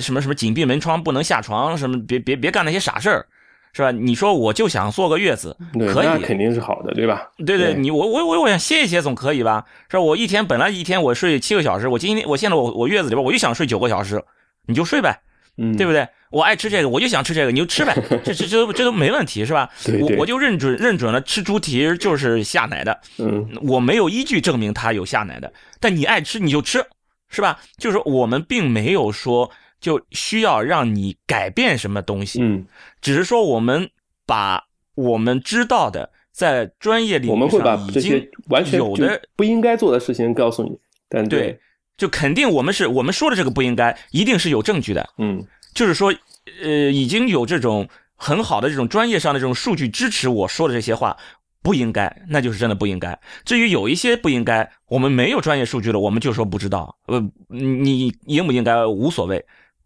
[0.00, 3.26] 什么什么紧闭门窗不能下床，什么别别别干那些傻事儿。
[3.74, 3.90] 是吧？
[3.90, 5.54] 你说我就想坐个月子，
[5.92, 7.28] 可以，肯定是好的，对吧？
[7.44, 9.64] 对对，你我我我我想歇一歇总可以吧？
[9.90, 10.00] 是吧？
[10.00, 14.22] 我一天本来一天我睡七个小时，我今天我现在我我月子里边我就想睡九个小时，
[14.66, 15.18] 你就睡呗，
[15.58, 16.06] 嗯，对不对？
[16.30, 17.92] 我爱吃这个，我就想吃这个，你就吃呗，
[18.24, 19.68] 这这这这都没问题，是吧？
[20.00, 26.84] 我我就认准认准了吃猪蹄就是下奶的，嗯，我没有依据证明它有下奶的，但你爱吃你就吃，
[27.28, 27.58] 是吧？
[27.76, 29.50] 就是我们并没有说。
[29.84, 32.64] 就需要让你改变什么东西，嗯，
[33.02, 33.86] 只是说我们
[34.24, 34.64] 把
[34.94, 40.70] 我们知道的在专业领域上已经完全有的不应该做的事情告诉你，
[41.06, 41.60] 但对，
[41.98, 46.14] 就肯定我们是我们说的这个不应该，一定是有证据的，嗯，就是说，
[46.62, 51.14] 呃，已经有这种很好的这种专业上的这种数据支持我说的这些话
[51.62, 53.20] 不应该，那就是真的不应该。
[53.44, 59.44] 至于有一些不应该，我们没有专业数据了，我们就说不知道，呃，你应不应该无所谓。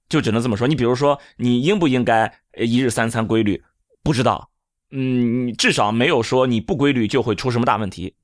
[0.09, 0.67] 就只能这么说。
[0.67, 3.63] 你比如说，你应不应该一日三餐规律？
[4.03, 4.51] 不知道，
[4.91, 8.15] 嗯，至少没有说你不规律就会出什么大问题，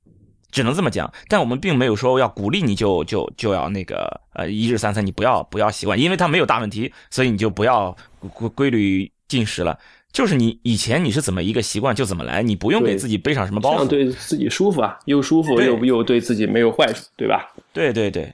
[0.49, 1.13] 只能这么讲。
[1.27, 7.95] 但我们并没有说要鼓励你就就就要那个呃一日三餐，你不要不要习惯，因为它没有大问题，所以你就不要
[8.33, 9.77] 规规律进食了。
[10.11, 17.53] 就是你以前你是怎么一个习惯就怎么来，你不用给自己背上什么包袱，对自己舒服啊，又舒服又又对自己没有坏处，对吧？
[17.73, 18.33] 对对对。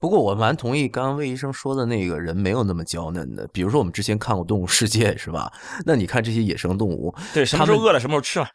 [0.00, 5.52] 不过我蛮同意刚刚魏医生说的那个人没有那么娇嫩的，比如说我们之前看过《动物世界》，是吧？
[5.84, 8.46] 那你看这些野生动物，对，什么时候饿了什么时候吃嘛？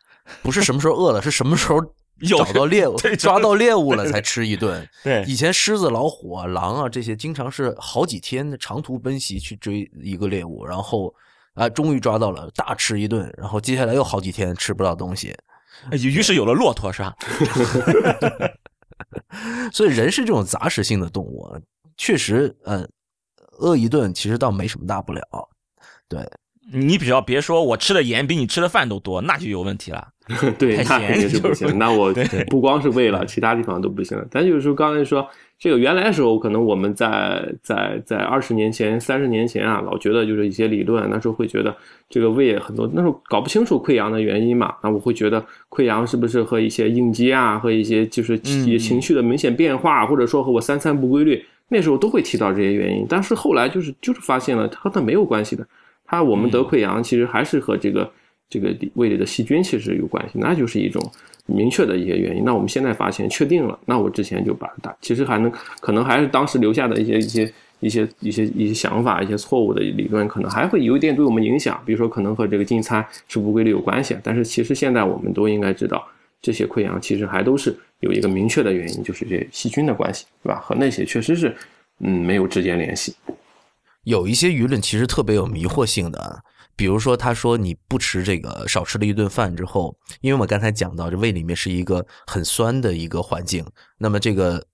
[0.41, 1.81] 不是什么时候饿了，是什么时候
[2.29, 4.87] 找到猎物、抓到猎物了才吃一顿。
[5.03, 11.13] 对，以前狮子、老虎啊、狼啊这些，经常是好几天的长途奔袭去追一个猎物，然后
[11.55, 15.35] 啊，终于抓到了，大吃一顿，然后接下来又好几天吃不到东西，
[15.91, 17.13] 于是有了骆驼，是吧？
[19.71, 21.47] 所以人是这种杂食性的动物，
[21.97, 22.87] 确实，嗯，
[23.59, 25.23] 饿一顿其实倒没什么大不了。
[26.07, 26.19] 对，
[26.71, 30.07] 你只要别说我吃的盐比你吃的饭都多，那就有问题了。
[30.57, 31.77] 对，那肯定是不行。
[31.77, 32.13] 那我
[32.49, 34.25] 不光是胃了其他地方都不行了。
[34.31, 35.27] 但就是说，刚才说
[35.63, 41.73] 这个原来的时候，可能我们在在在二十年前、三十年前啊，老觉得就是一些理论，那时候会觉得
[42.09, 44.75] 这个胃很多，那时候搞不清楚溃疡的原因嘛。
[44.83, 53.05] 那我会觉得溃疡是不是和一些应激啊，和一些就是情绪的明显变化，或者说和我三餐不规律，那时候都会提到这些原因。
[53.07, 55.65] 但是后来就是就是发现了，它和它没有关系的。
[56.05, 58.11] 它我们得溃疡其实还是和这个
[58.49, 61.01] 这个胃里的细菌其实有关系，那就是一种
[61.45, 62.43] 明确的一些原因。
[62.43, 71.81] 那我们现在发现确定了，那我之前就把它打，其实还能可能还是当时留下的一些一些一些一些一些想法，一些错误的理论，可能还会有一点对我们影响。
[71.85, 76.05] 比如说可能和这个进餐是不规律有关系，但是其实现在我们都应该知道，
[76.41, 80.59] 这些溃疡其实还都是有一个明确的原因，就是这细菌的关系，对吧？
[80.61, 81.53] 和那些确实是
[81.99, 83.13] 嗯没有直接联系。
[84.05, 86.43] 有一些舆论其实特别有迷惑性的，
[86.75, 93.65] 比如说他说你不吃这个少吃了一顿饭之后，因为我们刚才讲到这胃里面是一个很酸的一个环境，
[93.97, 94.65] 那么这个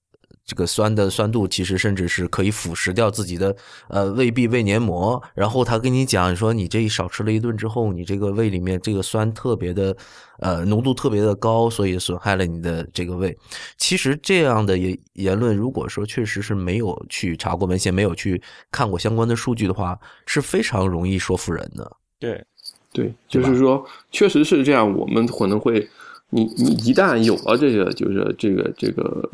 [0.49, 3.55] 这个酸的酸度其实甚至是可以腐蚀掉自己的
[3.87, 9.95] 呃胃壁胃黏膜，然后他跟你讲说你这少吃了一顿之后，你这个胃里面这个酸特别的
[10.39, 13.37] 呃浓度特别的高，所以损害了你的这个胃。
[13.77, 18.41] 其实这样的言言论，如果说确实是没有去查过文献，没有去
[18.71, 19.95] 看过相关的数据的话，
[20.25, 21.91] 是非常容易说服人的。
[22.17, 22.43] 对，
[22.91, 24.91] 对，就是说，确实是这样。
[24.97, 25.87] 我们可能会，
[26.31, 29.27] 你你一旦有了这个，就是这个这个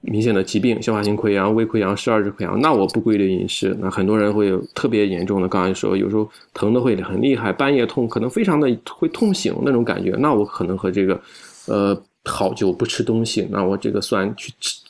[0.00, 5.48] 明显的疾病，消化性溃疡、胃溃疡、十二指溃疡，那我不规律饮食，那很多人会有特别严重的。
[5.48, 11.20] 刚才说，有时候疼的会很厉害，半夜痛，可能非常的会痛醒那种感觉，那我可能和这个
[11.66, 14.80] 呃好久不吃东西，那我这个酸去吃。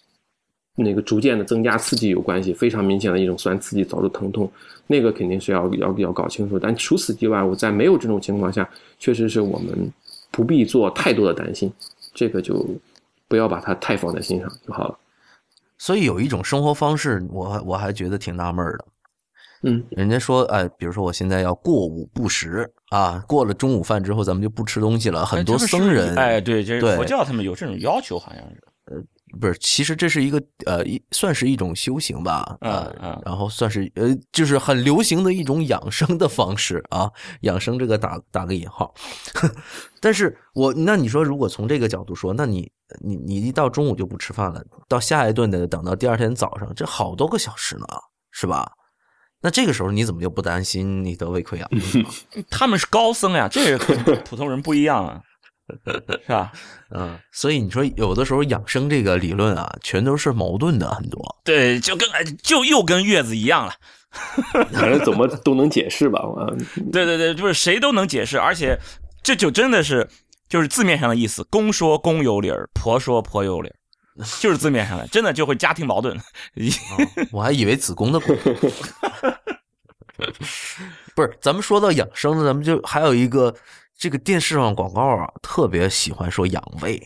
[0.77, 4.51] 那个逐渐的增加刺激有关系，非常明显的一种酸刺激导致疼痛，
[4.87, 6.59] 那个肯定是要要要搞清楚。
[6.59, 8.67] 但除此之外，我在没有这种情况下，
[8.99, 9.93] 确实是我们
[10.31, 11.73] 不必做太多的担心，
[12.15, 12.67] 这个就
[13.29, 14.99] 不要把它太放在心上就好了。
[15.79, 18.85] 所以有一种生活方式，我我还觉得挺纳闷的。
[19.63, 25.27] 嗯，人家说，哎，比如说我现在要过午不食啊，过了中午饭之后，咱们就不吃东西了。
[25.27, 29.05] 很多僧人，哎，对，这对是佛教他们有这种要求，好像是。
[29.39, 37.11] 不是，其实这是一个呃，一算是一种修行吧，嗯呃嗯然后算是呃，就是很流行的一种养生的方式啊，
[37.43, 38.95] 养生这个打打个引号。
[40.01, 42.71] 但是我那你说，如果从这个角度说，那你
[43.05, 47.87] 你你一到中午就不吃饭了，到下一顿的等到第二天早上，这好多个小时呢，
[48.31, 48.73] 是吧？
[49.43, 51.83] 那这个时候你怎么就不担心你得胃溃疡呢？
[52.51, 55.23] 他们是高僧呀，这个和普通人不一样啊，
[56.27, 56.53] 是吧？
[56.95, 61.21] 嗯，所以你说有的时候养生这个理论啊，全都是矛盾的很多。
[61.45, 63.73] 对，就跟哎就又跟月子一样了。
[64.73, 66.21] 反正怎么都能解释吧。
[66.21, 66.51] 啊，
[66.93, 68.77] 对对对，就是谁都能解释，而且
[69.23, 70.09] 这就真的是
[70.49, 73.77] 就是字面上的意思，公说公有理儿，婆说婆有理儿，
[74.41, 76.17] 就是字面上的，真的就会家庭矛盾。
[76.17, 76.21] 哦
[77.31, 78.19] 我还以为子宫的。
[78.19, 78.35] 不
[81.23, 83.55] 是，咱们说到养生呢，咱们就还有一个
[84.01, 86.99] 这个电视上广告啊，特别喜欢说养胃。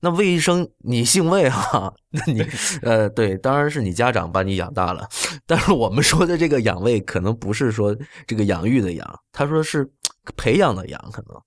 [0.00, 1.90] 那魏医生，你姓魏哈？
[2.12, 2.44] 那你
[2.82, 5.08] 呃，对，当然是你家长把你养大了。
[5.46, 7.96] 但是我们说的这个养胃，可能不是说
[8.26, 9.90] 这个养育的养，他说是
[10.36, 11.40] 培养的养，可能。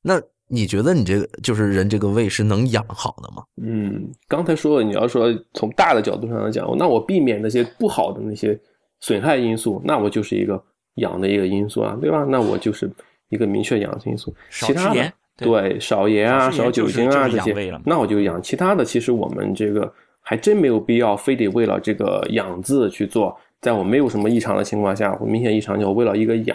[0.00, 3.42] 那你觉得你这个就是人这个胃是能养好的吗？
[3.62, 8.58] 嗯，刚才说了，你要说从大的角度上来讲，那我避免那些不好的那些
[9.00, 10.62] 损害因素，那我就是一个
[10.94, 12.24] 养的一个因素啊，对吧？
[12.26, 12.90] 那我就是
[13.30, 14.32] 一个明确养的因素。
[14.50, 18.42] 少其他的对，少盐啊，少酒精啊这些那我就养。
[18.42, 26.54] 其他的，其实我们这个还真没有必要非得为了这个养字去做，在我没有什么异常的情况下，或明显异常就为了一个养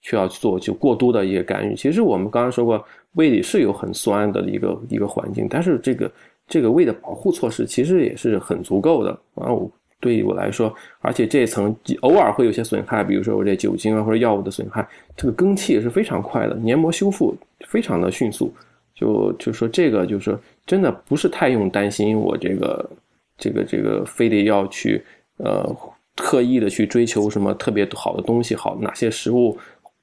[0.00, 1.74] 去要做就过度的一个干预。
[1.74, 6.12] 其实我们刚刚说过，胃里是有很酸的一个一个环境，但是这个
[6.46, 9.52] 这个胃的保护措施其实也是很足够的啊。
[9.52, 9.68] 我
[10.00, 14.86] 对于我来说，而且这一层偶尔会有些损害，比如说我这酒精啊或者药物的损害，
[15.16, 17.36] 这个更替也是非常快的，黏膜修复
[17.68, 18.52] 非常的迅速。
[18.94, 20.36] 就就说这个，就是
[20.66, 22.90] 真的不是太用担心我这个
[23.38, 25.02] 这个这个非得要去
[25.36, 25.76] 呃
[26.16, 29.56] 特意的去追求什么特别好的东西，好哪些食物。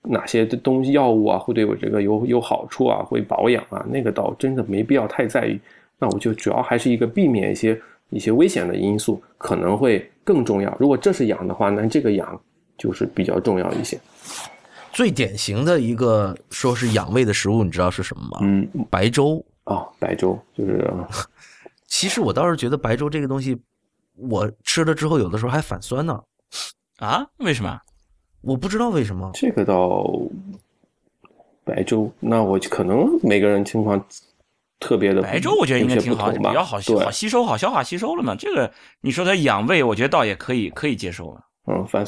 [0.09, 5.59] 哪些的东西药物啊会对我这个有有好处啊，会保养啊，那个倒真的没必要太在意。
[5.99, 7.77] 那我就主要还是一个避免一些
[8.09, 10.75] 一些危险的因素，可能会更重要。
[10.79, 12.39] 如果这是氧的话，那这个氧
[12.77, 13.99] 就是比较重要一些。
[14.91, 18.39] 最典型的一个说是养胃的食物，你知道是什么吗？
[18.41, 19.43] 嗯，白粥。
[19.65, 20.89] 哦，白粥就是
[21.85, 23.57] 其实我倒是觉得白粥这个东西，
[24.15, 26.19] 我吃了之后有的时候还反酸呢。
[26.97, 27.25] 啊？
[27.37, 27.79] 为什么？
[28.41, 29.29] 我不知道为什么。
[29.33, 30.09] 这个倒
[31.63, 34.03] 白粥，那我可能每个人情况
[34.79, 35.21] 特别的。
[35.21, 38.35] 白粥我觉得应该挺好，比较好吸好吸收，好消化吸收了嘛。
[38.35, 38.71] 这个
[39.01, 41.41] 你说它养胃，我觉得倒也可以，可以接受了。
[41.69, 42.05] 嗯，反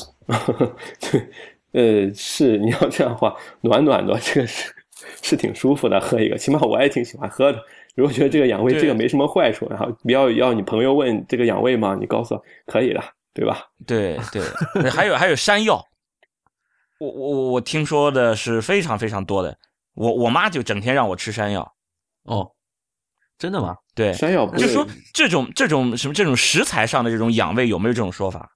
[1.02, 4.74] 对，呃，是你要这样的话，暖暖的，这个是
[5.22, 7.62] 是挺舒服的，喝一个，起码我也挺喜欢喝的。
[7.96, 11.98] 如果觉得这个养胃，这个没什么坏处，然后不要要你朋友问这个养胃吗？
[12.00, 13.04] 你告诉可以的，
[13.34, 13.68] 对吧？
[13.86, 15.84] 对对，还有还有山药，
[17.00, 19.58] 我我我听说的是非常非常多的，
[19.96, 21.74] 我我妈就整天让我吃山药。
[22.24, 22.52] 哦，
[23.40, 23.76] 真的吗？
[23.96, 28.52] 对，山药就说这种这种什么这种食材上的这种养胃有没有这种说法？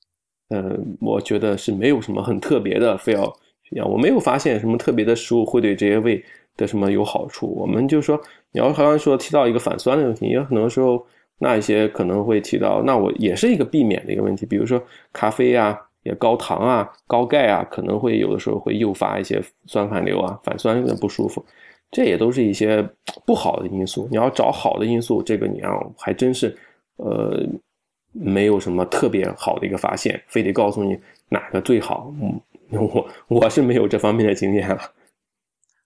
[0.50, 3.34] 嗯，我觉得是没有什么很特别的，非要
[3.72, 3.90] 养。
[3.90, 6.24] 我没有发现什么特别的食物会对这些胃
[6.58, 7.48] 的什么有好处。
[7.56, 8.22] 我们就说，
[8.52, 11.04] 你要刚刚说提到一个反酸的问题，也很多时候
[11.40, 14.46] 那一些可能会提到，那我也是一个避免的一个问题。
[14.46, 14.80] 比如说
[15.14, 21.44] 咖啡啊，也高糖啊、高钙啊，可能会有的时候会诱发一些酸反流啊，反酸有点不舒服。
[21.94, 22.86] 这也都是一些
[23.26, 24.08] 不好的因素。
[24.12, 26.58] 你要找好的因素，这个你要还真是，
[26.98, 27.42] 呃。
[28.16, 30.96] 没有什么特别好的一个发现，非得告诉你
[31.30, 32.14] 哪个最好。
[32.22, 32.40] 嗯，
[32.70, 34.80] 我我是没有这方面的经验了。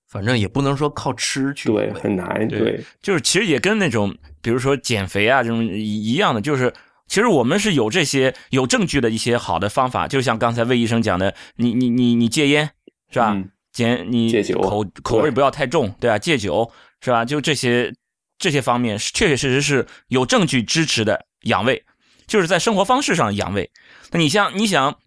[0.10, 2.46] 反正也不能说靠吃去，对，很难。
[2.50, 6.74] 对，就是其实也跟那种，比如说减肥啊这种一样的，就是
[7.08, 10.06] 其实我们是有这些有证据的一些好的方法。
[10.06, 12.70] 就像刚才魏医生讲的，你你你你戒烟
[13.10, 13.42] 是吧？
[13.78, 16.18] 减你戒酒，口口味不要太重，对吧？
[16.18, 16.68] 戒酒
[17.02, 17.24] 是吧？
[17.24, 17.94] 就这些
[18.40, 21.84] 这些方面，确确实实是有证据支持的养胃。
[22.26, 23.70] 就是在生活方式上养胃，
[24.12, 24.98] 那你像你想，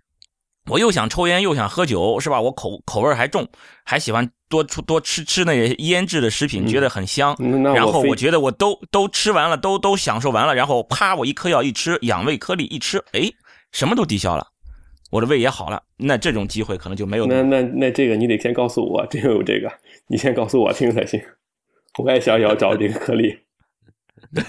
[0.71, 2.41] 我又想抽烟又想喝酒，是吧？
[2.41, 3.47] 我口口味还重，
[3.85, 7.37] 还喜欢多出多吃吃那些腌制的食品，觉得很香。
[7.75, 13.31] 然后我觉得我都都吃完了，都都享受完了，然后啪，我一颗药一吃，养胃颗粒一吃，哎，
[13.73, 14.47] 什么都抵消了，
[15.11, 15.83] 我的胃也好了。
[15.97, 17.27] 那这种机会可能就没有。
[17.27, 19.71] 那那那这个你得先告诉我，真有这个，
[20.07, 21.21] 你先告诉我听才行。
[21.99, 23.37] 我也想要找这个颗粒。
[24.35, 24.45] 对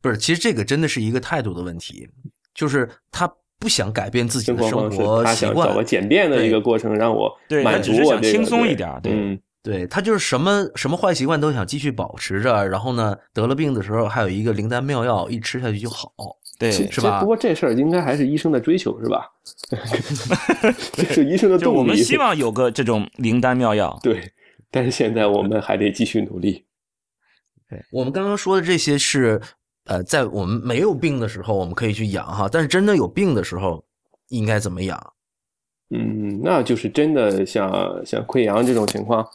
[0.00, 2.08] 不是，其实这个真的是一个态度的问题，
[2.54, 7.32] 就是他不想改变自己的生活习惯，找个简便的一个过程让我
[7.64, 8.88] 满足我轻松一点。
[9.02, 16.12] 对，对他就是什么什么坏习惯都想继续保持着，然后呢，得了病的时候还有一个灵丹妙药，一吃下去就好，
[16.58, 17.20] 对，是吧？
[17.20, 19.30] 不过这事儿应该还是医生的追求，是吧？
[20.92, 21.78] 这是医生的动力。
[21.78, 24.32] 我们希望有个这种灵丹妙药，对，
[24.70, 26.64] 但是现在我们还得继续努力。
[27.70, 29.40] 对，我们刚刚说的这些是。
[29.84, 33.82] 呃，在我们没有病的时候，我们可以去养哈，但是真的有病的时候，
[34.28, 35.14] 应该怎么养？
[35.88, 37.70] 嗯，那就是真的像
[38.04, 39.26] 像溃疡这种情况，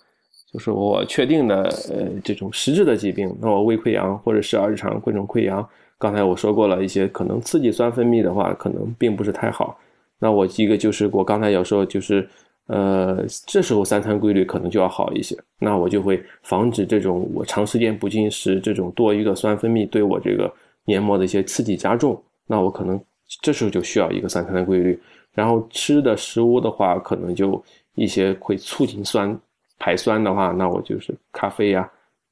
[0.54, 5.68] 就是我确定的呃这种实质的疾病，那我胃溃疡或者十二指肠各种溃疡，
[6.04, 9.80] 刚才我说过了一些可能刺激酸分泌的话，可能并不是太好。
[10.20, 12.28] 那我一个就是我刚才有说就是。
[12.68, 20.50] 呃，这时候三餐规律可能就要好一些，那我就会防止这种我长时间不进食，这种多余的酸分泌对我这个
[20.86, 22.18] 黏膜的一些刺激加重。
[22.48, 22.98] 那我可能
[23.42, 24.98] 这时候就需要一个三餐的规律。
[25.34, 27.62] 然后吃的食物的话，可能就
[27.96, 29.38] 一些会促进酸
[29.78, 31.92] 排酸的话，那我就是咖啡呀，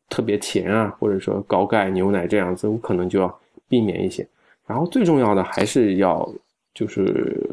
[0.09, 3.39] 特别甜啊，或者说高钙牛奶这样子，我可能就要
[3.72, 4.28] 避免一些。
[4.67, 6.30] 然后最重要的还是要
[6.76, 7.49] 就是。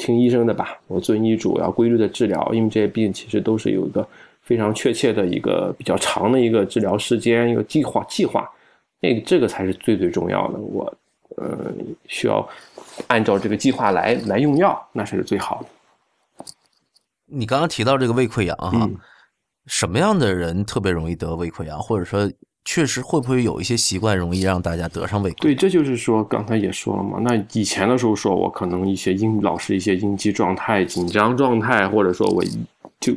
[0.00, 4.08] 听医生的吧，我遵医嘱，要规律的治疗，因为这些病其实都是有一个
[4.42, 8.48] 非常确切的一个比较长的一个治疗时间，一个计划计划，
[9.00, 10.58] 那个这个才是最最重要的。
[10.60, 10.94] 我，
[11.36, 11.72] 呃，
[12.06, 12.48] 需要
[13.08, 16.44] 按照这个计划来来用药，那才是最好的。
[17.26, 18.88] 你刚刚提到这个胃溃疡哈，
[19.66, 22.30] 什么样的人特别容易得胃溃疡，或者说？
[22.70, 25.30] 确实会不会有一些习惯容易让大家得上胃？
[25.38, 27.18] 对，这就是说刚才也说了嘛。
[27.22, 32.44] 那以前的时候说我可能一些应老是一些应激状态、紧张状态，或者说我
[33.00, 33.14] 就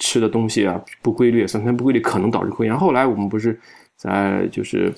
[0.00, 2.76] 吃的东西啊不规律、三餐不规律，可能导致溃疡。
[2.76, 3.56] 后来我们不是
[3.96, 4.92] 在就是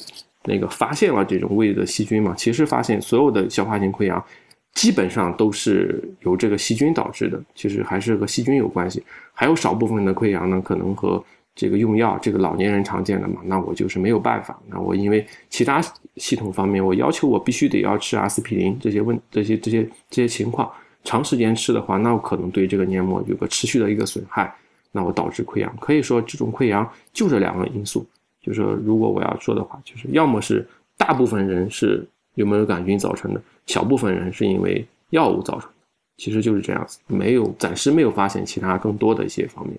[0.44, 2.34] 那个发现了这种胃的细菌嘛？
[2.34, 4.24] 其实发现所有的消化性溃疡
[4.72, 9.04] 基本上都是由这个细菌导致的，其实还是和细菌有关系。
[9.34, 11.22] 还有少部分的溃疡呢，可能和
[11.54, 14.58] 这个用药，这个老年人常见的嘛，那我就是没有办法。
[14.68, 15.80] 那我因为其他
[16.16, 20.70] 系统方面，我要求我必须得要吃阿司匹林，这些问这些这些这些情况，
[21.04, 24.52] 长时间吃的话，那我可能对这个黏膜有个持续的一个损害，
[24.90, 25.72] 那我导致溃疡。
[25.80, 28.04] 可以说这种溃疡就这两个因素，
[28.42, 35.74] 就是说如果我要说的话，就是要么是大部分人是幽门螺杆菌造成的，小部分人是因为药物造成的，
[36.16, 39.78] 其实就是这样子，没有暂时没有发现其他更多的一些方面。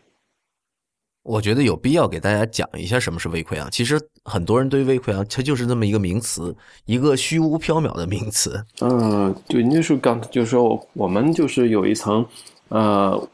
[1.26, 3.68] 我觉得有必要给大家讲一下什么是胃溃疡。
[3.72, 6.56] 其实很多人对胃溃疡，它就是这么一个名词，
[6.86, 8.64] 一个虚无缥缈的名词。
[8.82, 12.24] 嗯，对，那是刚就是说我们就是有一层
[12.70, 13.28] 呃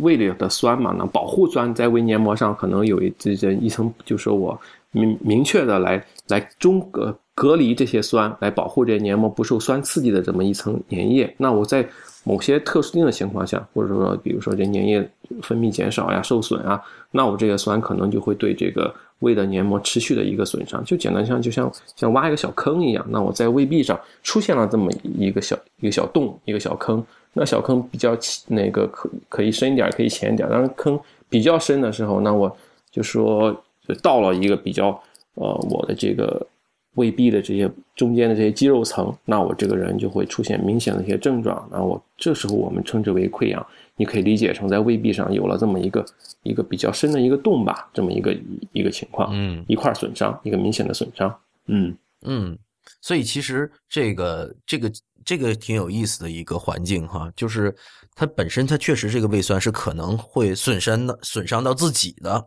[0.00, 4.60] 胃里的酸嘛，那保护酸在胃黏膜上可能有一这这一层，就是我
[4.90, 11.34] 明明确的来来中隔隔离这些酸，来保护这些黏膜不受酸刺激的这么一层粘液。
[11.38, 11.88] 那我在
[12.28, 15.08] 某些特殊定的情况下，或者说比如说这粘液
[15.42, 20.84] 分泌减少呀、受损啊，那我这个酸可能就会对这个胃的黏膜持续的一个损伤。
[20.84, 27.00] 就简单像就像像挖一个小坑一样，那我在胃壁上出现了这么一个小一个小洞、一个小坑。
[27.32, 28.16] 那小坑比较
[28.48, 30.48] 那个可可以深一点，可以浅一点。
[30.48, 30.98] 当然坑
[31.28, 32.54] 比较深的时候，那我
[32.90, 33.54] 就说
[33.86, 34.88] 就到了一个比较
[35.34, 36.44] 呃我的这个
[36.96, 41.66] 胃壁的这些中间的这些肌肉层，那我这个人就会出现明显的一些症状。
[41.72, 43.66] 那我这时候我们称之为溃疡，
[43.96, 46.04] 你可以理解成在胃壁上有了这么一个
[46.42, 48.36] 一个比较深的一个洞吧，这么一个
[48.72, 51.34] 一个情况，嗯，一块损伤，一个明显的损伤，
[51.66, 52.58] 嗯嗯，
[53.00, 54.92] 所以其实这个这个。
[55.24, 57.74] 这个挺有意思的一个环境哈，就是
[58.14, 62.46] 它本身它确实这个胃酸是可能会损伤的，损伤到自己的。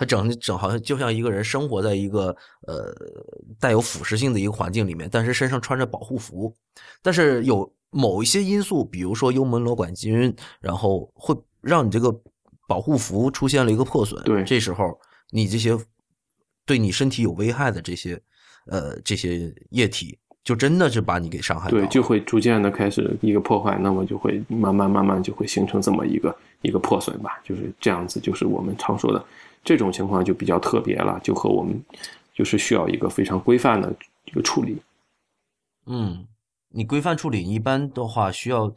[0.00, 2.34] 它整整好像就像一个人生活在一个
[2.66, 2.90] 呃
[3.60, 6.50] 带有腐蚀性的一个环境里面，但是身上穿着保护服，
[7.02, 12.10] 但是有某一些因素，比如说幽门螺杆菌，然后会让你这个
[12.66, 14.22] 保护服出现了一个破损。
[14.24, 14.98] 对，这时候
[15.32, 15.78] 你这些
[16.64, 18.18] 对你身体有危害的这些
[18.68, 20.18] 呃这些液体。
[20.42, 29.22] 就真的是把你给伤害，对，就会逐渐的开始一个破坏，那么就会慢慢慢慢就会形成这么一个一个破损吧，就是这样子，就是我们常说的
[29.64, 31.80] 这种情况就比较特别了，就和我们
[32.34, 33.94] 就是需要一个非常规范的
[34.24, 34.76] 一个处理。
[35.86, 36.26] 嗯，
[36.68, 38.72] 你规范处理一般的话需要。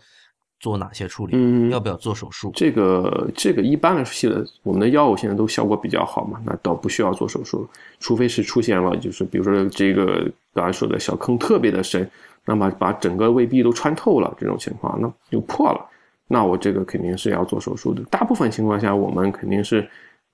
[0.60, 1.34] 做哪些处理？
[1.36, 2.50] 嗯，要不要做手术？
[2.56, 7.68] 这个这个一般来说，现在我们的药物现在都效果比较好嘛，那倒不需要做手术，
[8.00, 12.10] 除非是出现了，就是比如说这个刚才说的小坑特别的深，
[12.46, 15.86] 那么把整个胃壁都穿透了这种情况，那就破了，
[16.30, 18.02] 那我这个肯定是要做手术的。
[18.04, 19.86] 大部分情况下，我们肯定是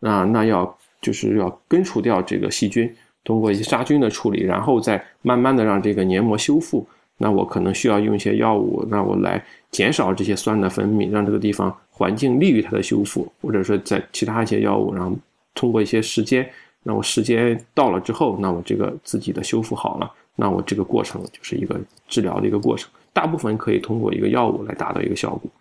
[0.02, 2.94] 啊，那要就是要根除掉这个细菌，
[3.24, 6.88] 通过一些杀菌的处理，然后再慢慢的让这个黏膜修复。
[7.22, 15.14] 那我可能需要用一些药物，那我来减少这些酸的分泌，让这个地方环境利于它的修复，或者说在其他一些药物，然后
[15.54, 16.50] 通过一些时间，
[16.82, 21.78] 那我时间到了之后，那我这个自己的修复好了，那我这个过程就是一个
[22.08, 25.52] 治疗的一个过程，大部分可以通过一个药物来达到一个效果。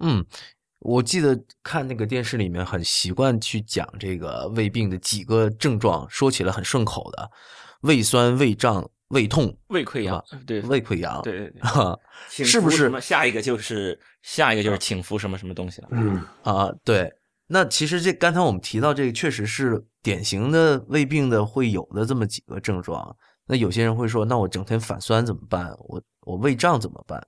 [0.00, 0.24] 嗯，
[0.84, 7.28] 我记得看那个电视里面很习惯去讲这个胃病的几个症状，说起来很顺口的，
[7.80, 8.88] 胃酸、胃胀。
[9.08, 11.52] 胃痛、胃溃疡，对，胃溃疡，对，
[12.28, 12.90] 是不是？
[13.00, 15.88] 下一个就是下一个就是请服什么什么东西了？
[15.92, 17.12] 嗯啊，对。
[17.46, 23.14] 那其实这刚才我们提到这个，确实是典型的胃病的会有的这么几个症状。
[23.46, 25.70] 那有些人会说，那我整天反酸怎么办？
[25.80, 27.24] 我我胃胀怎么办？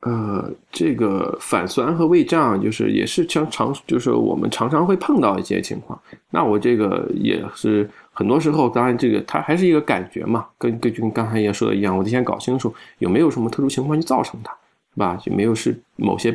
[0.00, 6.00] 呃，这个反酸和胃胀，就是也是常常，就是我们常常会碰到一些情况。
[6.30, 14.50] 那我这个也是很多时候，当然这个它还是一个感觉嘛，跟跟就跟刚才也说的一样，我得先搞清楚有没有什么特殊情况去造成它，
[14.94, 15.20] 是吧？
[15.26, 16.30] 有没有是某些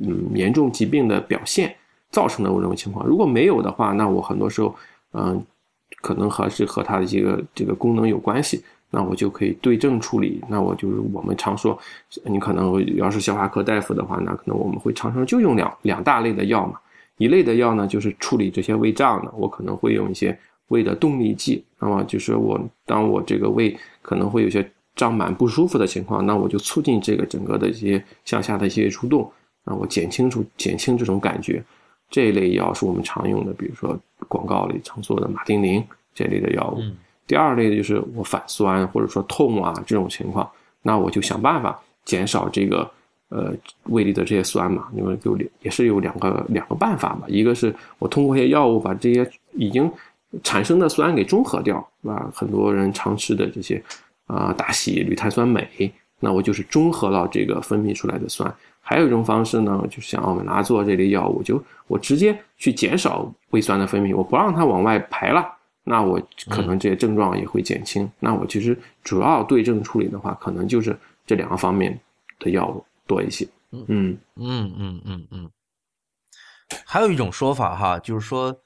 [0.00, 1.76] 嗯严重疾病的表现
[2.10, 3.06] 造成的我这种情况？
[3.06, 4.74] 如果没有的话，那我很多时候
[5.12, 5.44] 嗯，
[6.00, 8.64] 可能还是和它的这个这个功能有关系。
[8.90, 10.42] 那我就可以对症处理。
[10.48, 11.78] 那我就是我们常说，
[12.24, 16.78] 你可能要是消化科大夫的话，那可能我们会常常就用两两大类的药嘛。
[17.18, 20.36] 一类的药呢，就是处理这些胃胀的，我可能会用一些
[20.68, 21.62] 胃的动力剂。
[21.78, 29.30] 那么就是我当我这个胃可能会有些胀满不舒服的情况，那我就促进这个整个的一些向下的一些蠕动，
[29.64, 31.62] 那我减轻出减轻这种感觉。
[32.08, 35.82] 这一类药是我们常用的，比如说广告里常说的马丁啉
[36.14, 36.82] 这类的药物。
[37.26, 40.48] 第二类的就是我反酸或者说痛啊这种情况，
[40.82, 42.90] 那我就想办法减少这个
[43.28, 43.52] 呃
[43.84, 49.90] 胃里的这些酸嘛，因为有也是有两个两个办法嘛，一个是我通过一些药物把这些已经
[50.42, 52.30] 产生的酸给中和掉，是吧？
[52.34, 53.82] 很多人常吃的这些
[54.26, 58.52] 啊大喜铝碳酸镁，那我就是中和了这个分泌出来的酸。
[58.80, 65.46] 还有一种方式呢，就是像奥美拉唑这类药物，就我直接去减少胃酸的分泌，我不让它往外排了。
[65.90, 68.08] 那我可能这些症状也会减轻。
[68.20, 71.98] 那我其实主要对症处理的话，可能就是这两个方面
[72.38, 73.44] 的药物多一些。
[73.72, 75.50] 嗯嗯嗯嗯嗯嗯。
[76.86, 78.56] 还有一种说法哈，就是说，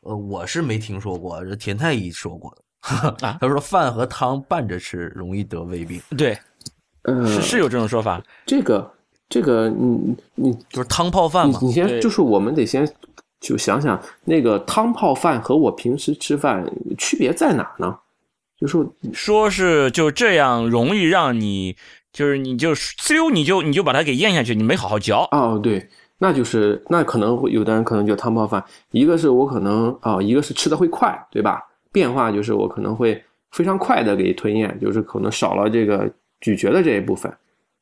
[0.00, 2.62] 呃，我是没听说过，这田太医说过的。
[3.40, 6.02] 他说饭和汤拌着吃容易得胃病。
[6.18, 6.36] 对，
[7.02, 8.20] 呃，是是有这种说法。
[8.44, 8.92] 这个
[9.28, 11.60] 这个，你你就是汤泡饭嘛。
[11.62, 12.84] 你先就是我们得先。
[13.42, 16.64] 就想想那个汤泡饭和我平时吃饭
[16.96, 17.98] 区别在哪呢？
[18.56, 21.76] 就说说是就这样容易让你
[22.12, 25.28] 就是你就嗖你就你就把它给咽下去，你没好好嚼。
[25.32, 25.84] 哦，对，
[26.18, 31.60] 那就是那可能会有的人可能就汤泡饭，一个是我可能啊，一个是吃的会快，对吧？
[31.90, 33.20] 变化就是我可能会
[33.50, 36.08] 非常快的给吞咽，就是可能少了这个
[36.40, 37.30] 咀嚼的这一部分。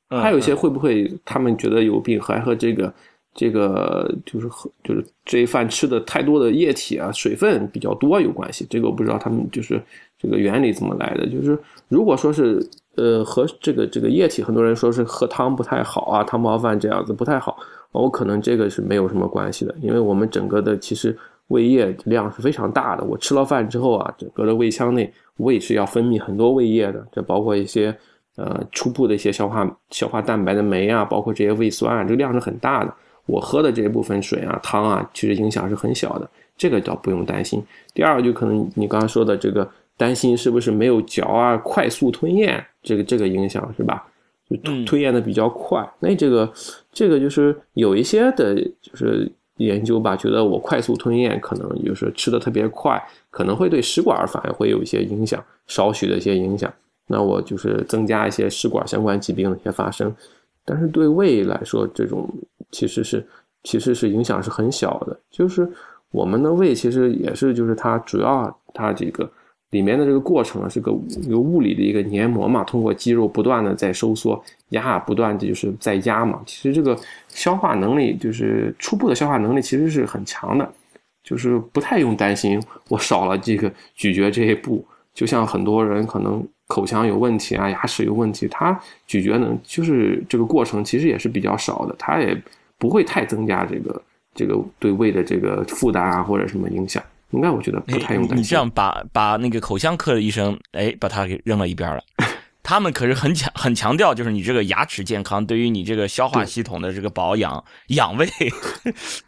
[0.08, 2.92] 还有一些会不会他们觉得有病，还和这个
[3.34, 8.66] 这个就是和就是这一饭吃的太多的液体啊、水分比较多有关系？
[8.68, 9.80] 这个我不知道他们就是
[10.18, 11.26] 这个原理怎么来的。
[11.28, 11.58] 就是
[11.88, 12.60] 如果说是
[12.96, 17.56] 呃和这个这个液体，很多人说是喝汤不太好啊，汤泡饭这样子不太好，
[17.92, 21.16] 我可能这个是没有什么关系的，因为我们整个的其实
[21.48, 23.04] 胃液量是非常大的。
[23.04, 27.96] 我吃了饭之后啊，整个的胃腔内胃是要分泌很多胃液的，这包括一些。
[28.36, 32.94] 呃，初步的一些消化消化蛋白的酶啊，包括这些胃酸啊，这个量是很大的。
[33.26, 37.62] 我喝的这一部分水啊、汤啊，其实影响是很小的，这个倒不用担心。
[37.94, 44.06] 第二个就可能你刚刚说的这个担心是不是没有嚼啊、快速吞咽，这个这个影响是吧？
[44.48, 45.88] 就吞吞咽的比较快。
[46.00, 46.50] 那这个
[46.92, 53.00] 这个就是有一些的，就是研究吧，觉得我快速吞咽可能就是吃的特别快，
[53.30, 56.72] 可能会对食管反而会有一些影响，少许的一些影响。
[57.06, 60.14] 那我就是增加一些食管相关疾病的一些发生，
[60.64, 62.28] 但是对胃来说，这种
[62.70, 63.26] 其实是
[63.62, 65.18] 其实是影响是很小的。
[65.30, 65.70] 就是
[66.10, 69.30] 我们的胃其实也是，就是它主要它这个
[69.70, 70.92] 里面的这个过程，是个
[71.22, 76.40] 一个物理的一个黏膜嘛，通过肌肉不断的在收缩压，不断的就是在压嘛。
[76.46, 76.98] 其实这个
[77.28, 80.72] 消化能力就是初步的消化能力其实是很强的，
[81.22, 84.84] 就是不太用担心我少了这个咀嚼这一步。
[85.12, 86.46] 就像很多人可能。
[86.70, 92.40] 口腔有问题啊，牙齿有问题，它咀嚼能，就是这个过程其实也是比较少的，它也
[92.80, 94.02] 不会太增加这个
[94.34, 97.00] 这个对胃的这个负担啊或者什么影响，
[97.30, 98.38] 应该我觉得不太用担心。
[98.38, 102.02] 你这样把把那个口腔科的医生，哎，把他给扔了一边了，
[102.64, 108.26] 他们可是很强很强调，就是你这个牙齿健康对于你这个消化系统的这个保养 养胃，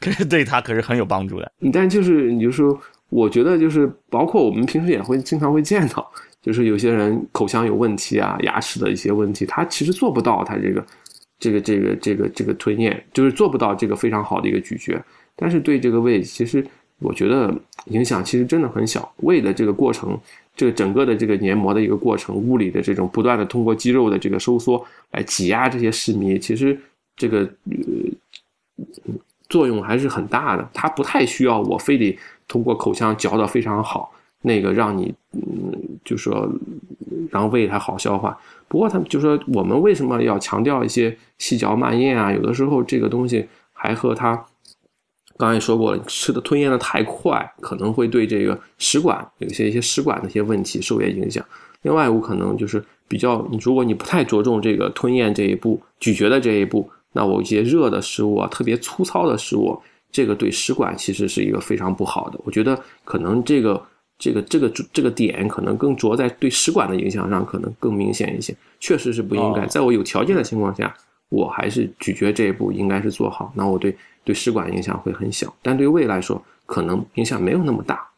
[0.01, 1.53] 可是对他可是很有帮助的。
[1.73, 2.81] 但就是你就说，
[3.11, 6.11] 我觉得就是包括我们平时也会经常会见到。
[6.41, 10.85] 就是有些人口腔有问题啊，牙齿的一些问题，他其实做不到他这个，
[11.43, 14.97] 这个这个这个这个吞咽，就是做不到这个非常好的一个咀嚼。
[15.35, 16.65] 但是对这个胃，其实
[17.01, 17.53] 我觉得
[17.87, 19.13] 影响其实真的很小。
[19.17, 20.17] 胃的这个过程，
[20.55, 26.79] 这个整个的这个黏膜的一个过程，物理的这种不断的通过肌肉的这个收缩来挤压这些食糜，其实
[27.17, 27.41] 这个
[28.77, 29.13] 呃
[29.49, 30.71] 作用还是很大的。
[30.73, 32.17] 它不太需要我非得
[32.47, 34.15] 通过口腔嚼的非常好。
[34.45, 35.73] 那个让你，嗯，
[36.05, 36.53] 就说
[37.31, 38.37] 让胃它好消化。
[38.73, 42.33] 不过他们就说，我们为什么要强调一些细嚼慢咽啊？
[42.33, 44.47] 有的时候这个东西还和它，
[45.37, 51.45] 刚才也说过了，吃的吞咽的太快，可能会对这个食管有些一些食管的一些问题受些影响。
[51.83, 59.79] 另外，有可能就是比较，如果你不太着重这个吞咽这一步、咀嚼的这一步，那我一些热的食物啊，特别粗糙的食物，
[60.11, 62.41] 这个对食管其实是一个非常不好的。
[62.45, 63.83] 我觉得可能这个。
[64.23, 68.55] 这个这个这个点可能更着在对食管的影响上，可能更明显一些。
[68.79, 70.95] 确实是不应该，在我有条件的情况下，
[71.29, 73.53] 我还是咀嚼这一步应该是做好。
[73.57, 78.09] 那我对对食管影响会很小，但对胃来说，可能影响没有那么大。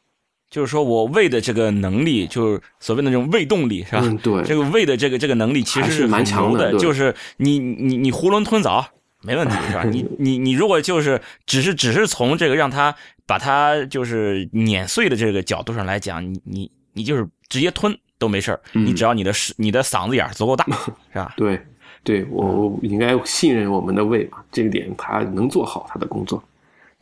[0.50, 4.02] 就是说我胃的这个能力，就是所谓的那种胃动力，是吧？
[4.04, 4.42] 嗯，对。
[4.42, 8.86] 这个胃的这个这个能力其实是蛮强的，就是你你你囫囵吞枣
[9.22, 9.84] 没问题，是吧？
[9.90, 12.94] 你你你如果就是只是只是从这个让它。
[13.26, 20.64] 把它就是碾碎的这个角度上来讲，你你你就是直接吞都没事儿，你只要你的你的嗓子眼足够大，
[21.12, 21.34] 是吧？
[21.36, 21.60] 对，
[22.02, 26.42] 对我应该信任我们的胃吧，这个点他能做好他的工作。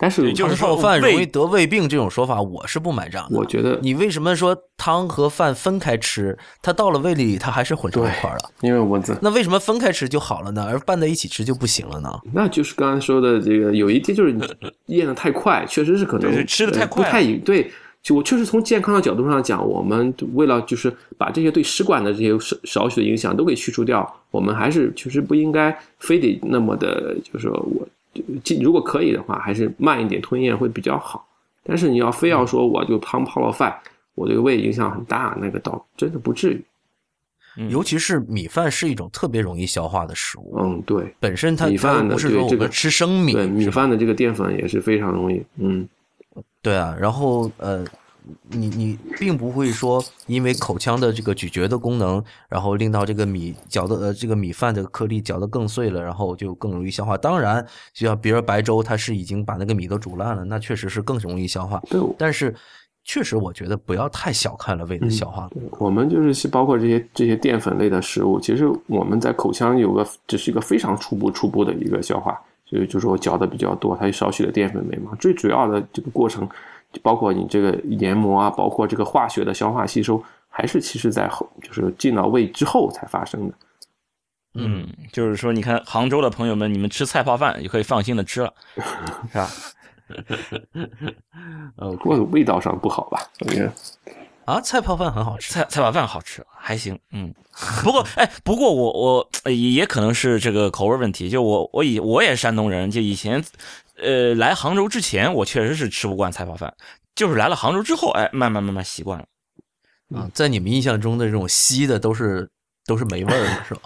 [0.03, 3.39] 但是就是说饭容易得胃病这种说法，我是不买账的。
[3.39, 8.51] 我觉得你为什么说汤和饭分开吃，它到了胃里它还是混成一块了？
[8.63, 10.67] 因为我这那为什么分开吃就好了呢？
[10.69, 12.11] 而拌在一起吃就不行了呢？
[12.33, 14.45] 那就是刚才说的这个有一点就是你
[14.87, 17.71] 咽的太快，确实是可能吃的太快，不太对。
[18.03, 27.87] 就我确实从健康的角度上讲，我们为了就是把这些对食管的这些少少许的影响都给去除掉，我们还是确实不应该非得那么的，就是说我。
[28.61, 31.27] 如果可以的话，还是慢一点吞咽会比较好。
[31.63, 33.77] 但是你要非要说我就汤泡了饭，
[34.15, 36.65] 我对胃影响很大，那个倒真的不至于。
[37.69, 40.57] 尤其是米饭是一种特别容易消化的食物。
[40.59, 45.43] 嗯，对，本身它米饭不是说我们吃生米，对米饭的这个淀粉也是非常容易。
[45.57, 45.89] 嗯，
[46.61, 47.85] 对啊，然后呃。
[48.51, 57.17] 你你并不会说，因为口腔的这个咀嚼的功能，然后令到这个米嚼的呃这个米饭的颗粒嚼得更碎了，然后就更容易消化。
[57.17, 61.83] 当然，就像比如白粥，它是已经把那个米都煮烂了，那确实是更容易消化。
[62.17, 62.55] 但是
[63.05, 65.51] 确实，我觉得不要太小看了胃的消化。
[65.79, 75.11] 我们就是包括这些这些淀粉类的食物，其实我们在口腔有个只是一个非常初步初步的一个消化，就就是我嚼的比较多，它有少许的淀粉酶嘛。
[75.19, 76.49] 最主要的这个过程，
[77.03, 83.55] 包括你这个研磨啊，包括这个化学的消化吸收，还是其实在后就是进到胃之后才发生的。
[84.55, 88.53] 嗯，就是说，你看杭州的朋友们，你们吃菜泡饭也可以放心的吃了，
[89.33, 89.49] 是吧？
[91.77, 93.19] 呃，过味道上不好吧？
[93.41, 93.73] 我觉得
[94.45, 96.99] 啊，菜泡饭很好吃，菜菜泡饭好吃，还行。
[97.13, 97.33] 嗯，
[97.83, 101.31] 不过哎，不过我我也可能是这个口味问题。
[101.31, 103.43] 就我我以我也山东人，就以前
[104.03, 106.75] 呃来杭州之前，我确实是吃不惯菜泡饭，
[107.15, 109.25] 就是来了杭州之后，哎，慢慢慢慢习惯了。
[110.15, 112.51] 啊，在你们印象中的这种稀的都是
[112.85, 113.83] 都是没味儿的，是吧？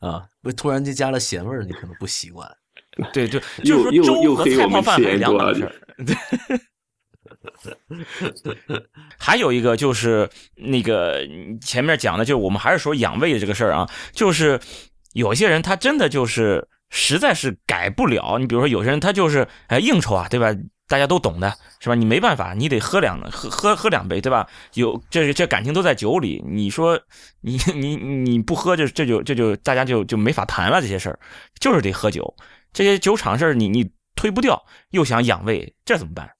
[0.00, 2.50] 啊，不突然就加了咸味儿，你可能不习惯。
[3.12, 5.72] 对就，就是说粥和菜泡饭是两码事儿。
[9.18, 11.20] 还有一个就是那个
[11.60, 14.58] 前面讲的，就是我们还是说养胃的这个事儿啊，就是
[15.12, 16.66] 有些人他真的就是
[16.96, 18.38] 实在是改不了。
[18.38, 20.48] 你比如说有些人他就是哎应酬啊，对吧？
[20.88, 21.94] 大家都懂的是吧？
[21.94, 24.48] 你没办法，你得喝两喝喝喝两杯，对吧？
[24.74, 26.42] 有这这感情都在酒里。
[26.46, 26.98] 你说
[27.42, 30.80] 你你你不喝，就这就这就大家就就没法谈了。
[30.80, 31.18] 这些事儿
[31.60, 32.34] 就是得喝酒。
[32.72, 36.30] 这些酒厂事儿，你你推不掉，又想养胃，这怎么办？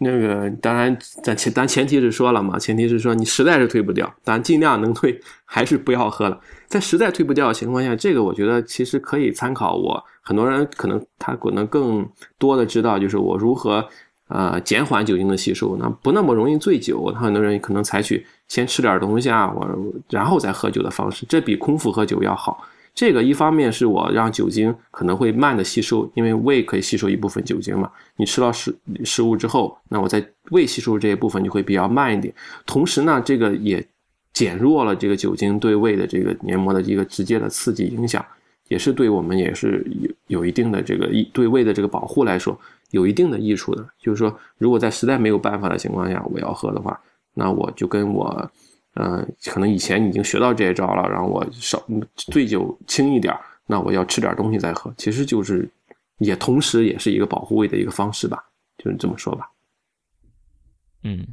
[0.00, 6.40] 那个当然，咱前咱前提是说了嘛，前提是说你实在是推不掉，咱尽量能推，还是不要喝了。
[6.66, 10.02] 在实在推不掉的情况下，这个我觉得其实可以参考我。
[10.20, 12.06] 很多人可能他可能更
[12.38, 13.86] 多的知道，就是我如何
[14.28, 17.12] 呃减缓酒精的吸收，那不那么容易醉酒。
[17.12, 19.68] 他很多人可能采取先吃点东西啊，我
[20.10, 22.66] 然后再喝酒的方式，这比空腹喝酒要好。
[22.94, 27.90] 这个一方面是我让酒精可能会慢的吸收，因为胃可以吸收一部分酒精嘛。
[28.16, 28.72] 你吃到食
[29.04, 32.32] 食物之后，那我在胃吸收这一部分就会比较慢一点。
[32.64, 33.84] 同时呢，这个也
[34.32, 38.24] 减弱了这个酒精对胃的这个黏膜的一个直接的刺激影响，
[38.68, 42.56] 也是对我们也是有有一定的这个对胃的这个保护来说
[42.92, 43.84] 有一定的益处的。
[43.98, 47.00] 就是说，如果在实在没有办法的情况下，我要喝的话，
[47.34, 48.48] 那我就跟我。
[48.94, 51.84] 嗯，可能以前已经学到这些招了，然后我少
[52.14, 55.68] 醉酒轻一点，那我要吃点东西再喝，其实就是
[56.18, 58.44] 也同时也是一个保护胃的一个方式吧，
[58.78, 59.50] 就是这么说吧。
[61.02, 61.26] 嗯，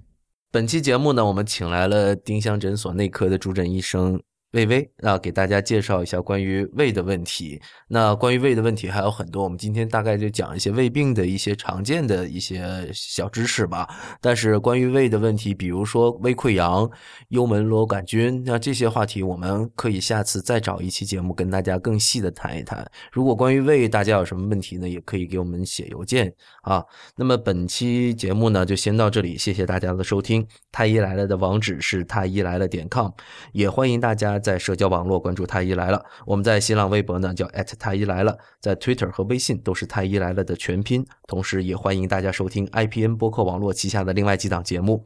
[0.50, 4.22] 本期节目呢，我们请来了丁香诊所内科的主诊医生。
[4.52, 7.62] 魏巍啊，给大家介绍一下关于胃的问题。
[7.88, 13.88] 那关于胃的问题还有很多，我们今天大概就讲一些胃病的一些常见的一些小知识吧。
[14.20, 16.90] 但是关于胃的问题，比如说胃溃疡、
[17.30, 22.86] 幽门螺杆菌，那这些话题我们可以下次再找一期节目跟大家更细的谈一谈。
[23.10, 26.34] 如果关于胃大家有什么问题呢，也可以给我们写邮件
[26.64, 26.84] 啊。
[27.16, 30.46] 那么本期节目呢就先到这里，谢谢大家的收听。
[30.74, 33.10] 太医来了的网址是太医来了点 com，
[33.54, 34.41] 也欢迎大家。
[34.42, 37.48] 在社交网络关注太医来了，我们在新浪微博呢叫
[37.80, 41.06] 太医来了，在 Twitter 和微信都是太医来了的全拼。
[41.28, 45.06] 同时，也欢迎大家收听 IPN 播客网络旗下的另外几档节目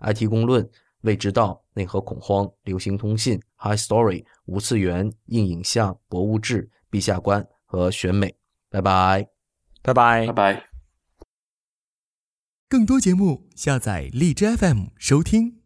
[0.00, 0.68] ：IT 公论、
[1.00, 8.34] 未知道、内核恐慌、流行通信、High Story、无次元、硬影像、博物志、陛下观和选美。
[8.70, 9.28] 拜拜，
[9.82, 10.64] 拜拜，拜拜。
[12.68, 15.60] 更多节目下载荔枝 FM 收听。